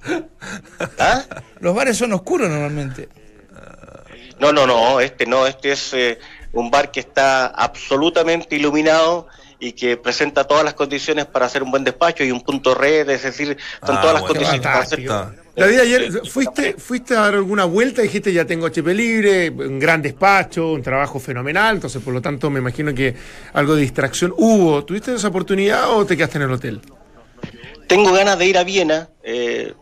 [0.99, 1.23] ¿Ah?
[1.61, 3.09] Los bares son oscuros normalmente.
[4.39, 6.19] No, no, no, este no, este es eh,
[6.53, 9.27] un bar que está absolutamente iluminado
[9.59, 13.09] y que presenta todas las condiciones para hacer un buen despacho y un punto red,
[13.09, 14.27] es decir, están Ah, todas las bueno.
[14.35, 15.05] condiciones para hacer...
[15.57, 20.03] David, ayer fuiste, fuiste a dar alguna vuelta, dijiste ya tengo HP libre, un gran
[20.03, 23.15] despacho, un trabajo fenomenal, entonces por lo tanto me imagino que
[23.53, 24.85] algo de distracción hubo.
[24.85, 26.81] ¿Tuviste esa oportunidad o te quedaste en el hotel?
[27.87, 29.75] Tengo ganas de ir a Viena, eh,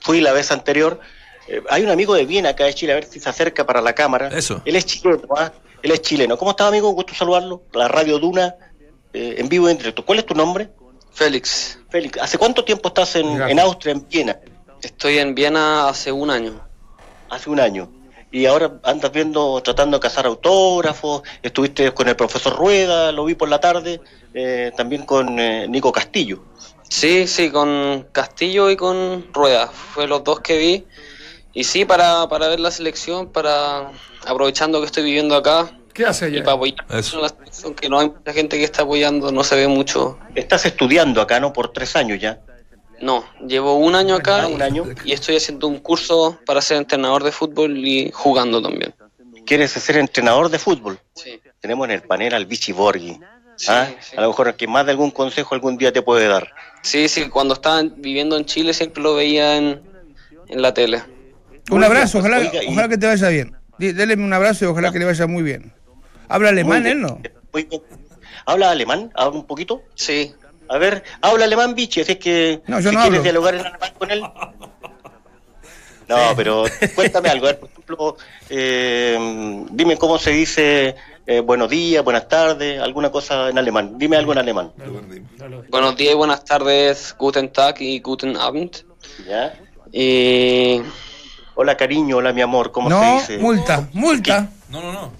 [0.00, 1.00] fui la vez anterior.
[1.48, 3.80] Eh, hay un amigo de Viena acá de Chile, a ver si se acerca para
[3.80, 4.28] la cámara.
[4.28, 4.60] Eso.
[4.66, 5.52] Él es chileno, ¿ah?
[5.82, 6.36] Él es chileno.
[6.36, 6.90] ¿Cómo estás, amigo?
[6.90, 7.62] Gusto saludarlo.
[7.72, 8.54] La Radio Duna,
[9.14, 10.04] eh, en vivo y en directo.
[10.04, 10.68] ¿Cuál es tu nombre?
[11.12, 12.18] Félix, Félix.
[12.20, 14.38] ¿Hace cuánto tiempo estás en, Austria, en Viena?
[14.82, 16.60] estoy en Viena hace un año.
[17.30, 17.88] Hace un año.
[18.32, 21.22] Y ahora andas viendo, tratando de cazar autógrafos.
[21.40, 24.00] Estuviste con el profesor Rueda, lo vi por la tarde.
[24.34, 26.42] eh, también con eh, Nico Castillo.
[26.90, 29.68] Sí, sí, con Castillo y con Rueda.
[29.68, 30.84] Fue los dos que vi.
[31.52, 33.92] Y sí, para, para ver la selección, para
[34.26, 36.44] aprovechando que estoy viviendo acá ¿Qué hace y allá?
[36.44, 37.20] para apoyar Eso.
[37.20, 40.18] la selección, que no hay mucha gente que está apoyando, no se ve mucho.
[40.34, 41.52] Estás estudiando acá, ¿no?
[41.52, 42.40] Por tres años ya.
[43.00, 44.84] No, llevo un año acá un año.
[45.04, 48.94] y estoy haciendo un curso para ser entrenador de fútbol y jugando también.
[49.46, 50.98] ¿Quieres ser entrenador de fútbol?
[51.14, 53.18] Sí, Tenemos en el panel al Vichy Borghi.
[53.56, 53.88] sí, ¿ah?
[54.00, 54.16] sí.
[54.16, 56.50] A lo mejor que más de algún consejo algún día te puede dar.
[56.82, 59.82] Sí, sí, cuando estaba viviendo en Chile siempre lo veía en,
[60.48, 61.02] en la tele.
[61.70, 63.54] Un abrazo, ojalá, oiga, y- ojalá que te vaya bien.
[63.78, 65.72] Dele un abrazo y ojalá que le vaya muy bien.
[66.34, 67.02] ¿Habla alemán Muy él, bien.
[67.02, 67.20] no?
[67.52, 67.82] Muy bien.
[68.46, 69.10] ¿Habla alemán?
[69.14, 69.82] ¿Habla un poquito?
[69.94, 70.34] Sí,
[70.68, 73.22] A ver, habla alemán, Vichy, así es que No, yo si no quieres hablo.
[73.22, 74.22] dialogar en alemán con él.
[76.08, 76.64] No, pero
[76.94, 77.46] cuéntame algo.
[77.46, 78.16] A ver, por ejemplo,
[78.50, 80.94] eh, dime cómo se dice
[81.26, 83.96] eh, buenos días, buenas tardes, alguna cosa en alemán.
[83.96, 84.72] Dime algo en alemán.
[85.70, 88.84] buenos días y buenas tardes, guten Tag y guten Abend.
[89.26, 89.54] ¿Ya?
[89.92, 90.82] Y
[91.56, 93.38] Hola, cariño, hola, mi amor, ¿cómo No, se dice?
[93.38, 94.48] multa, multa.
[94.68, 95.12] No, no, no.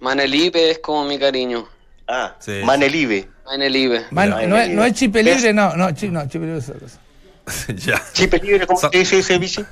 [0.00, 1.68] Manelipe es como mi cariño.
[2.06, 3.28] Ah, Sí, Manelive.
[3.44, 4.06] Manelipe.
[4.10, 6.68] Man- Ay, no, es, no es chipe libre, no, no, chi- no, chipe libre es
[6.68, 7.00] otra cosa.
[7.76, 8.02] ya.
[8.12, 9.64] Chipe libre, ¿cómo se dice ese Vichy?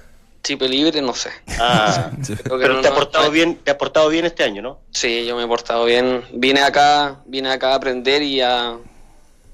[0.43, 1.31] Chipe libre, no sé.
[1.59, 4.45] Ah, Creo que pero no- te ha portado no- bien, te ha portado bien este
[4.45, 4.81] año, ¿no?
[4.91, 6.23] Sí, yo me he portado bien.
[6.33, 8.77] Vine acá, vine acá a aprender y a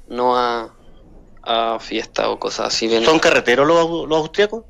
[0.09, 0.75] no a,
[1.43, 2.89] a fiesta o cosas así.
[2.89, 3.05] Bien.
[3.05, 4.65] ¿Son carreteros los, los austriacos?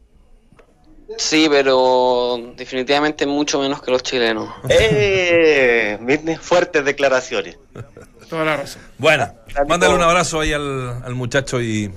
[1.18, 4.48] Sí, pero definitivamente mucho menos que los chilenos.
[4.68, 5.98] Eh,
[6.40, 7.58] fuertes declaraciones.
[8.28, 8.82] Toda la razón.
[8.98, 9.34] Buena.
[9.68, 11.92] Mándale un abrazo ahí al, al muchacho y,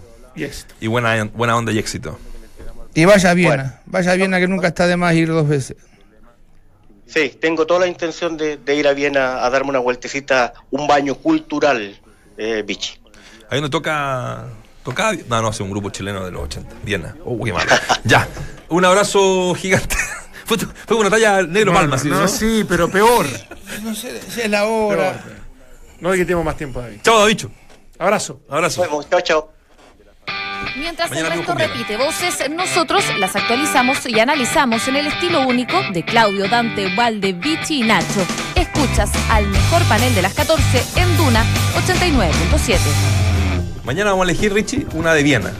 [0.80, 2.20] Y buena, buena onda y éxito.
[2.93, 5.78] Y vaya a Viena, vaya a Viena que nunca está de más ir dos veces.
[7.05, 10.88] Sí, tengo toda la intención de, de ir a Viena a darme una vueltecita, un
[10.88, 11.99] baño cultural,
[12.38, 12.97] eh, Vichy.
[13.49, 14.45] Ahí donde toca.
[14.86, 15.14] Toca.
[15.28, 16.76] No, no, hace un grupo chileno de los 80.
[16.84, 17.16] Viena.
[17.26, 17.70] Oh, qué malo.
[18.04, 18.28] ya.
[18.70, 19.96] Un abrazo gigante.
[20.46, 22.08] Fue, fue una talla negro No, palma, no, ¿sí?
[22.08, 22.28] no, ¿no?
[22.28, 23.26] sí, pero peor.
[23.82, 25.20] No sé si es la hora.
[26.00, 27.00] No hay que tenemos más tiempo, David.
[27.02, 27.50] Chao, Davicho.
[27.98, 28.42] Abrazo.
[28.48, 28.86] Abrazo.
[29.10, 29.52] Chao, chao.
[30.78, 35.82] Mientras Mañana el resto repite voces, nosotros las actualizamos y analizamos en el estilo único
[35.94, 38.26] de Claudio, Dante, Valde, Vichy y Nacho.
[38.56, 41.44] Escuchas al mejor panel de las 14 en Duna
[41.88, 43.25] 89.7.
[43.86, 45.52] Mañana vamos a elegir, Richie, una de Viena.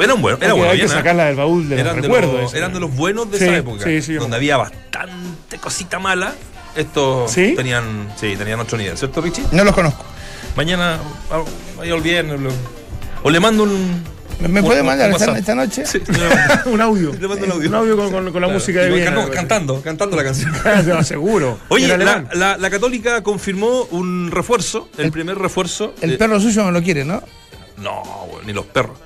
[0.00, 0.70] Era un bueno, era Hay que- bueno.
[0.72, 0.94] hay que Viena.
[0.98, 3.84] sacarla del baúl de los recuerdos, los, eran de los buenos de Sí, esa época.
[3.84, 6.34] sí, sí, donde había bastante cosita mala.
[6.74, 7.52] Estos ¿Sí?
[7.54, 9.44] tenían, sí, tenían otro nivel, ¿cierto, Richie?
[9.52, 10.04] No los conozco.
[10.56, 10.98] Mañana,
[11.30, 11.42] ah,
[11.76, 12.40] vaya el viernes.
[13.22, 14.02] o le mando un.
[14.48, 15.84] ¿Me, puede mandar esta, noche?
[15.86, 16.00] Sí,
[16.66, 17.12] un audio.
[17.18, 17.68] le mando un audio.
[17.68, 19.14] Un audio con, con- con la Claro, música de Viena.
[19.14, 20.52] can- Cantando, cantando la canción.
[20.86, 21.58] No, seguro.
[21.68, 25.94] Oye, la, la- la Católica confirmó un refuerzo, el, primer refuerzo.
[26.00, 27.22] El eh, perro suyo no lo quiere, ¿no?
[27.78, 28.02] No,
[28.46, 28.96] ni los perros.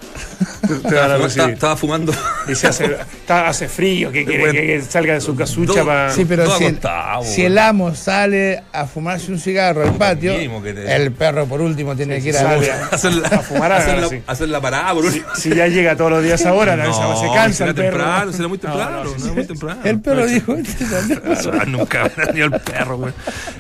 [0.83, 2.13] Van a Estaba, fumando.
[2.49, 5.87] Y se hace, está- hace frío, que quiere Bueno, que, salga de su casucha dos-
[5.87, 6.11] para.
[6.13, 10.35] Sí, pero si el, acostado, si el amo sale a fumarse un cigarro al patio,
[10.35, 12.57] te- el perro por último tiene que ir a
[12.91, 14.23] hacer la, A fumar a hacer la, sí.
[14.27, 15.27] hacer la parada, por último.
[15.37, 17.91] Si ya llega todos los días ahora, No, se cansa será el perro.
[17.99, 19.49] temprano, será muy No, temprano, no, no, sí, muy sí.
[19.49, 19.81] temprano.
[19.85, 20.57] El perro dijo.
[21.53, 23.13] Ah, nunca habrá ni el perro, güey.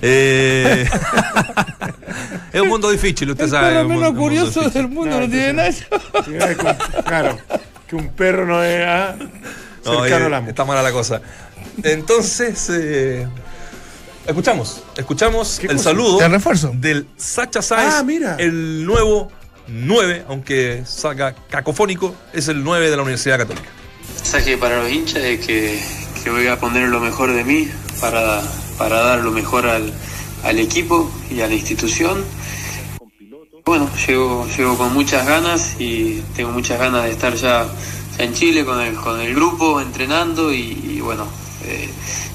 [0.02, 0.86] Eh,
[2.52, 3.66] es un mundo difícil, usted El sabe.
[3.68, 5.70] un menos mundo- un mundo curioso del mundo No, no tiene nada.
[6.54, 7.38] Que un- Claro,
[7.88, 9.16] que un perro no es ah,
[9.84, 10.48] No, cercano al amo.
[10.48, 11.20] está mala la cosa.
[11.82, 13.26] Entonces, eh,
[14.26, 15.90] escuchamos, escuchamos ¿Qué el cosa?
[15.90, 16.72] saludo ¿De refuerzo?
[16.74, 18.36] del Sacha Sáez, Ah, mira.
[18.38, 19.30] el nuevo
[19.68, 23.68] 9, aunque saca cacofónico, es el 9 de la Universidad Católica.
[24.16, 25.80] mensaje para los hinchas es que,
[26.22, 27.68] que voy a poner lo mejor de mí
[28.00, 28.42] para,
[28.78, 29.92] para dar lo mejor al,
[30.44, 32.24] al equipo y a la institución.
[33.68, 37.66] Bueno, llego, llego con muchas ganas y tengo muchas ganas de estar ya,
[38.16, 41.26] ya en Chile con el, con el grupo, entrenando y, y bueno,
[41.64, 41.90] eh,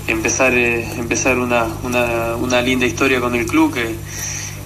[0.08, 3.96] empezar, eh, empezar una, una, una linda historia con el club que,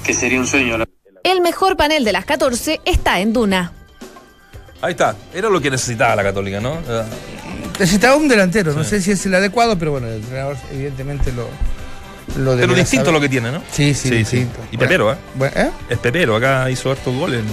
[0.03, 0.83] que sería un sueño.
[1.23, 3.71] El mejor panel de las 14 está en Duna.
[4.81, 6.79] Ahí está, era lo que necesitaba la Católica, ¿no?
[6.79, 7.03] Eh,
[7.79, 11.47] Necesitaba un delantero, no sé si es el adecuado, pero bueno, el entrenador evidentemente lo,
[12.35, 13.13] lo Pero distinto saber.
[13.13, 13.61] lo que tiene, ¿no?
[13.71, 14.59] Sí, sí, distinto.
[14.71, 15.17] Y Pepero, ¿eh?
[15.35, 15.71] Bueno, ¿eh?
[15.89, 17.43] Es Pepero, acá hizo hartos goles.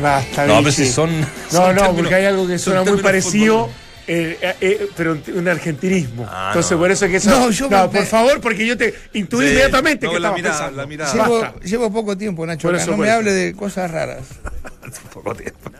[0.00, 1.20] Basta, No, pero si son.
[1.20, 3.68] No, son no, términos- porque hay algo que suena muy parecido,
[4.08, 6.26] eh, eh, eh, pero un argentinismo.
[6.30, 6.78] Ah, Entonces, no.
[6.78, 7.30] por eso que eso.
[7.30, 10.36] No, yo me- por favor, porque yo te intuí Sí, inmediatamente no, que la estabas
[10.38, 10.80] mirada, pensando.
[10.82, 11.12] la mirada.
[11.14, 12.68] Llevo, llevo poco tiempo, Nacho.
[12.68, 13.16] Acá, eso, no me eso.
[13.16, 14.24] hable de cosas raras.
[15.12, 15.70] Poco tiempo.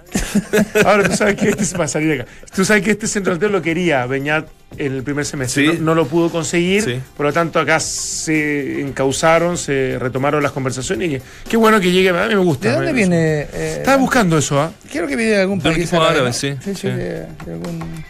[0.84, 2.30] Ahora tú sabes que este se va a salir de acá.
[2.55, 5.72] Tú sabes que este centro delantero lo quería Beñat en el primer semestre.
[5.72, 5.78] Sí.
[5.78, 6.82] No, no lo pudo conseguir.
[6.82, 7.01] Sí.
[7.16, 11.11] Por lo tanto, acá se encauzaron, se retomaron las conversaciones.
[11.11, 12.11] Y qué bueno que llegue.
[12.11, 12.68] A mí me gusta.
[12.68, 13.16] ¿De dónde viene?
[13.53, 14.72] eh, Estaba buscando eso, ¿ah?
[14.91, 16.32] Quiero que viene de algún De un país equipo árabe, ¿no?
[16.32, 16.89] sí, Sí, sí, sí.
[16.89, 18.05] de- de algún-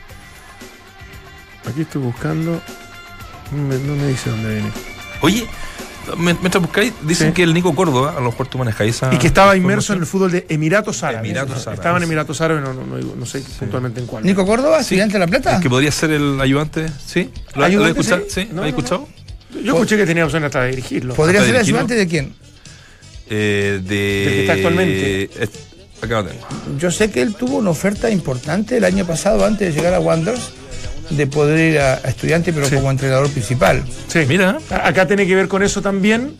[1.68, 2.60] Aquí estoy buscando.
[3.52, 4.70] No me, no me dice dónde viene.
[5.20, 5.46] Oye,
[6.18, 7.34] mientras buscáis, dicen Sí.
[7.34, 9.12] que el Nico Córdoba, a lo mejor tú manejáis esa.
[9.14, 11.28] y que estaba inmerso en el fútbol de Emiratos Árabes.
[11.28, 11.78] Emiratos Árabes.
[11.80, 14.24] Estaba en Emiratos Árabes, no, no, no, sé puntualmente en cuál.
[14.24, 15.56] Nico Córdoba, estudiante de La Plata.
[15.56, 17.30] Es que podría ser el ayudante, ¿sí?
[17.54, 18.22] ¿Lo, has- ¿Ayudante, lo has escuchado?
[18.28, 18.40] sí?
[18.42, 18.48] ¿Sí?
[18.50, 19.08] No, ¿Lo has no, escuchado?
[19.64, 21.14] Yo escuché que tenía opción hasta de dirigirlo.
[21.14, 21.78] ¿Podría ser dirigirlo.
[21.80, 22.34] ayudante de quién?
[23.28, 23.88] Eh, de.
[23.88, 25.22] Del que está actualmente.
[25.24, 25.48] Eh,
[26.02, 26.46] acá lo tengo.
[26.78, 30.00] Yo sé que él tuvo una oferta importante el año pasado, antes de llegar a
[30.00, 30.50] Wanderers,
[31.10, 33.84] de poder ir a, a estudiante, pero como entrenador principal.
[34.08, 34.20] Sí.
[34.28, 34.58] Mira.
[34.70, 36.36] Acá tiene que ver con eso también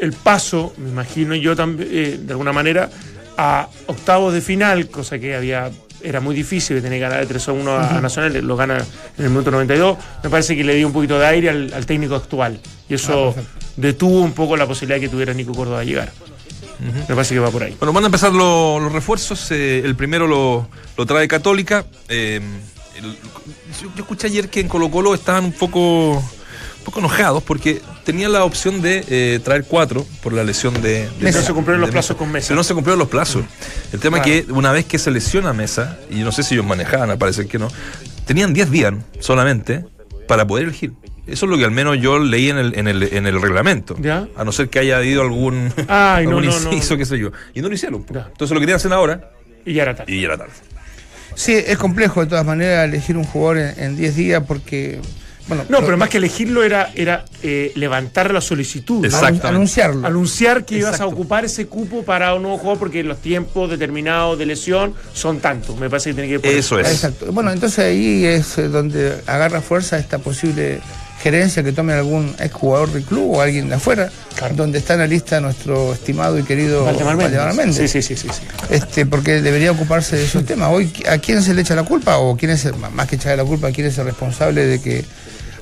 [0.00, 2.88] el paso, me imagino yo también, eh, de alguna manera,
[3.36, 7.26] a octavos de final, cosa que había era muy difícil, que tenía que ganar de
[7.26, 8.78] 3 a 1 a, a Nacional, lo gana
[9.18, 9.98] en el minuto 92.
[10.22, 12.60] Me parece que le dio un poquito de aire al, al técnico actual.
[12.88, 13.34] Y eso
[13.76, 16.12] detuvo un poco la posibilidad de que tuviera Nico Córdoba de llegar.
[17.08, 17.74] Me parece que va por ahí.
[17.80, 19.50] Bueno, van a empezar lo- los refuerzos.
[19.50, 21.84] eh, el primero lo, lo trae Católica.
[22.08, 22.40] eh,
[23.02, 27.80] yo, yo escuché ayer que en Colo Colo estaban un poco, un poco enojados porque
[28.04, 31.40] tenían la opción de eh, traer cuatro por la lesión de, de Mesa.
[31.40, 32.48] No se cumplieron los plazos con Mesa.
[32.48, 33.44] Pero no se cumplieron los plazos.
[33.92, 34.32] El tema Claro.
[34.32, 37.18] es que una vez que se lesiona Mesa, y no sé si ellos manejaban, al
[37.18, 37.68] parecer que no,
[38.26, 39.84] tenían 10 días solamente
[40.26, 40.92] para poder elegir.
[41.26, 43.96] Eso es lo que al menos yo leí en el, en el, en el reglamento.
[44.00, 44.26] ¿Ya?
[44.34, 46.72] A no ser que haya habido algún, Ay, no, algún no, no.
[46.72, 47.32] inciso, qué sé yo.
[47.54, 48.06] Y no lo hicieron.
[48.08, 49.30] Entonces lo querían hacer ahora
[49.66, 50.10] Y ya era tarde.
[50.14, 50.52] y ya era tarde.
[51.38, 55.00] Sí, es complejo de todas maneras elegir un jugador en- en 10 días porque.
[55.46, 59.02] Bueno, No, pero más que elegirlo era, era eh, levantar la solicitud.
[59.04, 59.46] Exactamente.
[59.46, 60.06] Anunciarlo.
[60.06, 61.14] Anunciar que ibas a Exacto.
[61.14, 65.78] ocupar ese cupo para un nuevo jugador porque los tiempos determinados de lesión son tantos.
[65.78, 66.88] Me parece que tiene que por Eso es.
[66.90, 67.32] Exacto.
[67.32, 70.80] Bueno, entonces ahí es eh, donde agarra fuerza esta posible
[71.22, 74.10] gerencia que tome algún exjugador del club o alguien de afuera,
[74.54, 77.38] donde está en la lista nuestro estimado y querido Valdemar Méndez.
[77.38, 77.90] Valdemar Méndez.
[77.90, 78.42] Sí, sí, sí, sí, sí.
[78.70, 80.70] Este, porque debería ocuparse de esos temas.
[80.72, 82.18] Hoy, ¿a quién se le echa la culpa?
[82.18, 85.04] O quién es, el- más que echarle la culpa, quién es el responsable de que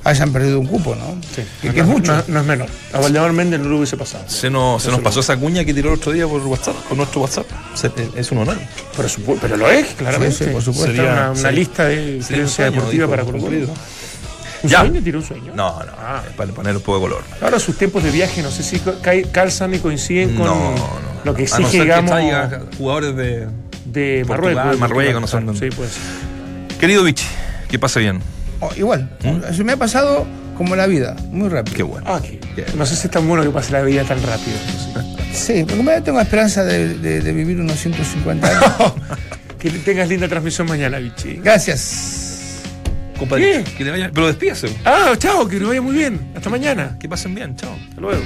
[0.03, 1.19] hayan perdido un cupo, ¿no?
[1.61, 2.13] Que, que es mucho.
[2.15, 2.69] No, no es menor.
[2.93, 4.23] A Valdemar Méndez no lo hubiese pasado.
[4.27, 6.95] Se nos, se nos pasó esa cuña que tiró el otro día por WhatsApp, por
[6.95, 7.47] nuestro WhatsApp.
[7.73, 8.57] Se- es un honor.
[8.95, 10.35] Pero, lo es, claramente.
[10.37, 10.91] Sí, sí, por supuesto.
[10.91, 13.67] Está una, una Sería- lista de sería sueño, deportiva dijo, para Colo.
[14.63, 14.79] ¿Un Ya.
[14.81, 15.01] sueño?
[15.03, 15.53] ¿Tiró un sueño?
[15.55, 15.91] No, no.
[15.99, 16.23] Ah.
[16.27, 17.23] es para poner un poco de color.
[17.41, 18.95] Ahora sus tiempos de viaje no sé si ca-
[19.31, 20.75] calzan y coinciden con No,
[21.23, 23.47] lo que A exige, no ser que digamos, traiga jugadores de.
[23.85, 24.79] de Portugal, Marruecos.
[24.79, 25.69] Marruecos, no sé Claro, dónde.
[25.69, 25.89] Sí, pues.
[26.79, 27.25] Querido Vichy,
[27.69, 28.19] que pase bien.
[28.59, 29.09] Oh, igual.
[29.23, 29.53] ¿Mm?
[29.55, 30.25] Se me ha pasado
[30.57, 31.77] como la vida, muy rápido.
[31.77, 32.05] Qué bueno.
[32.09, 32.39] Ah, que-
[32.75, 34.57] no sé si es tan bueno que pase la vida tan rápido.
[35.33, 38.93] Sí, porque me tengo esperanza de, de- de vivir unos 150 años.
[39.59, 41.39] Que tengas linda transmisión mañana, Vichy.
[41.43, 42.26] Gracias.
[43.17, 44.11] Compadre, que te vaya.
[44.13, 44.75] Pero despídase.
[44.85, 46.31] Ah, chao, que nos vaya muy bien.
[46.35, 46.97] Hasta mañana.
[46.99, 47.75] Que pasen bien, chao.
[47.89, 48.23] Hasta luego.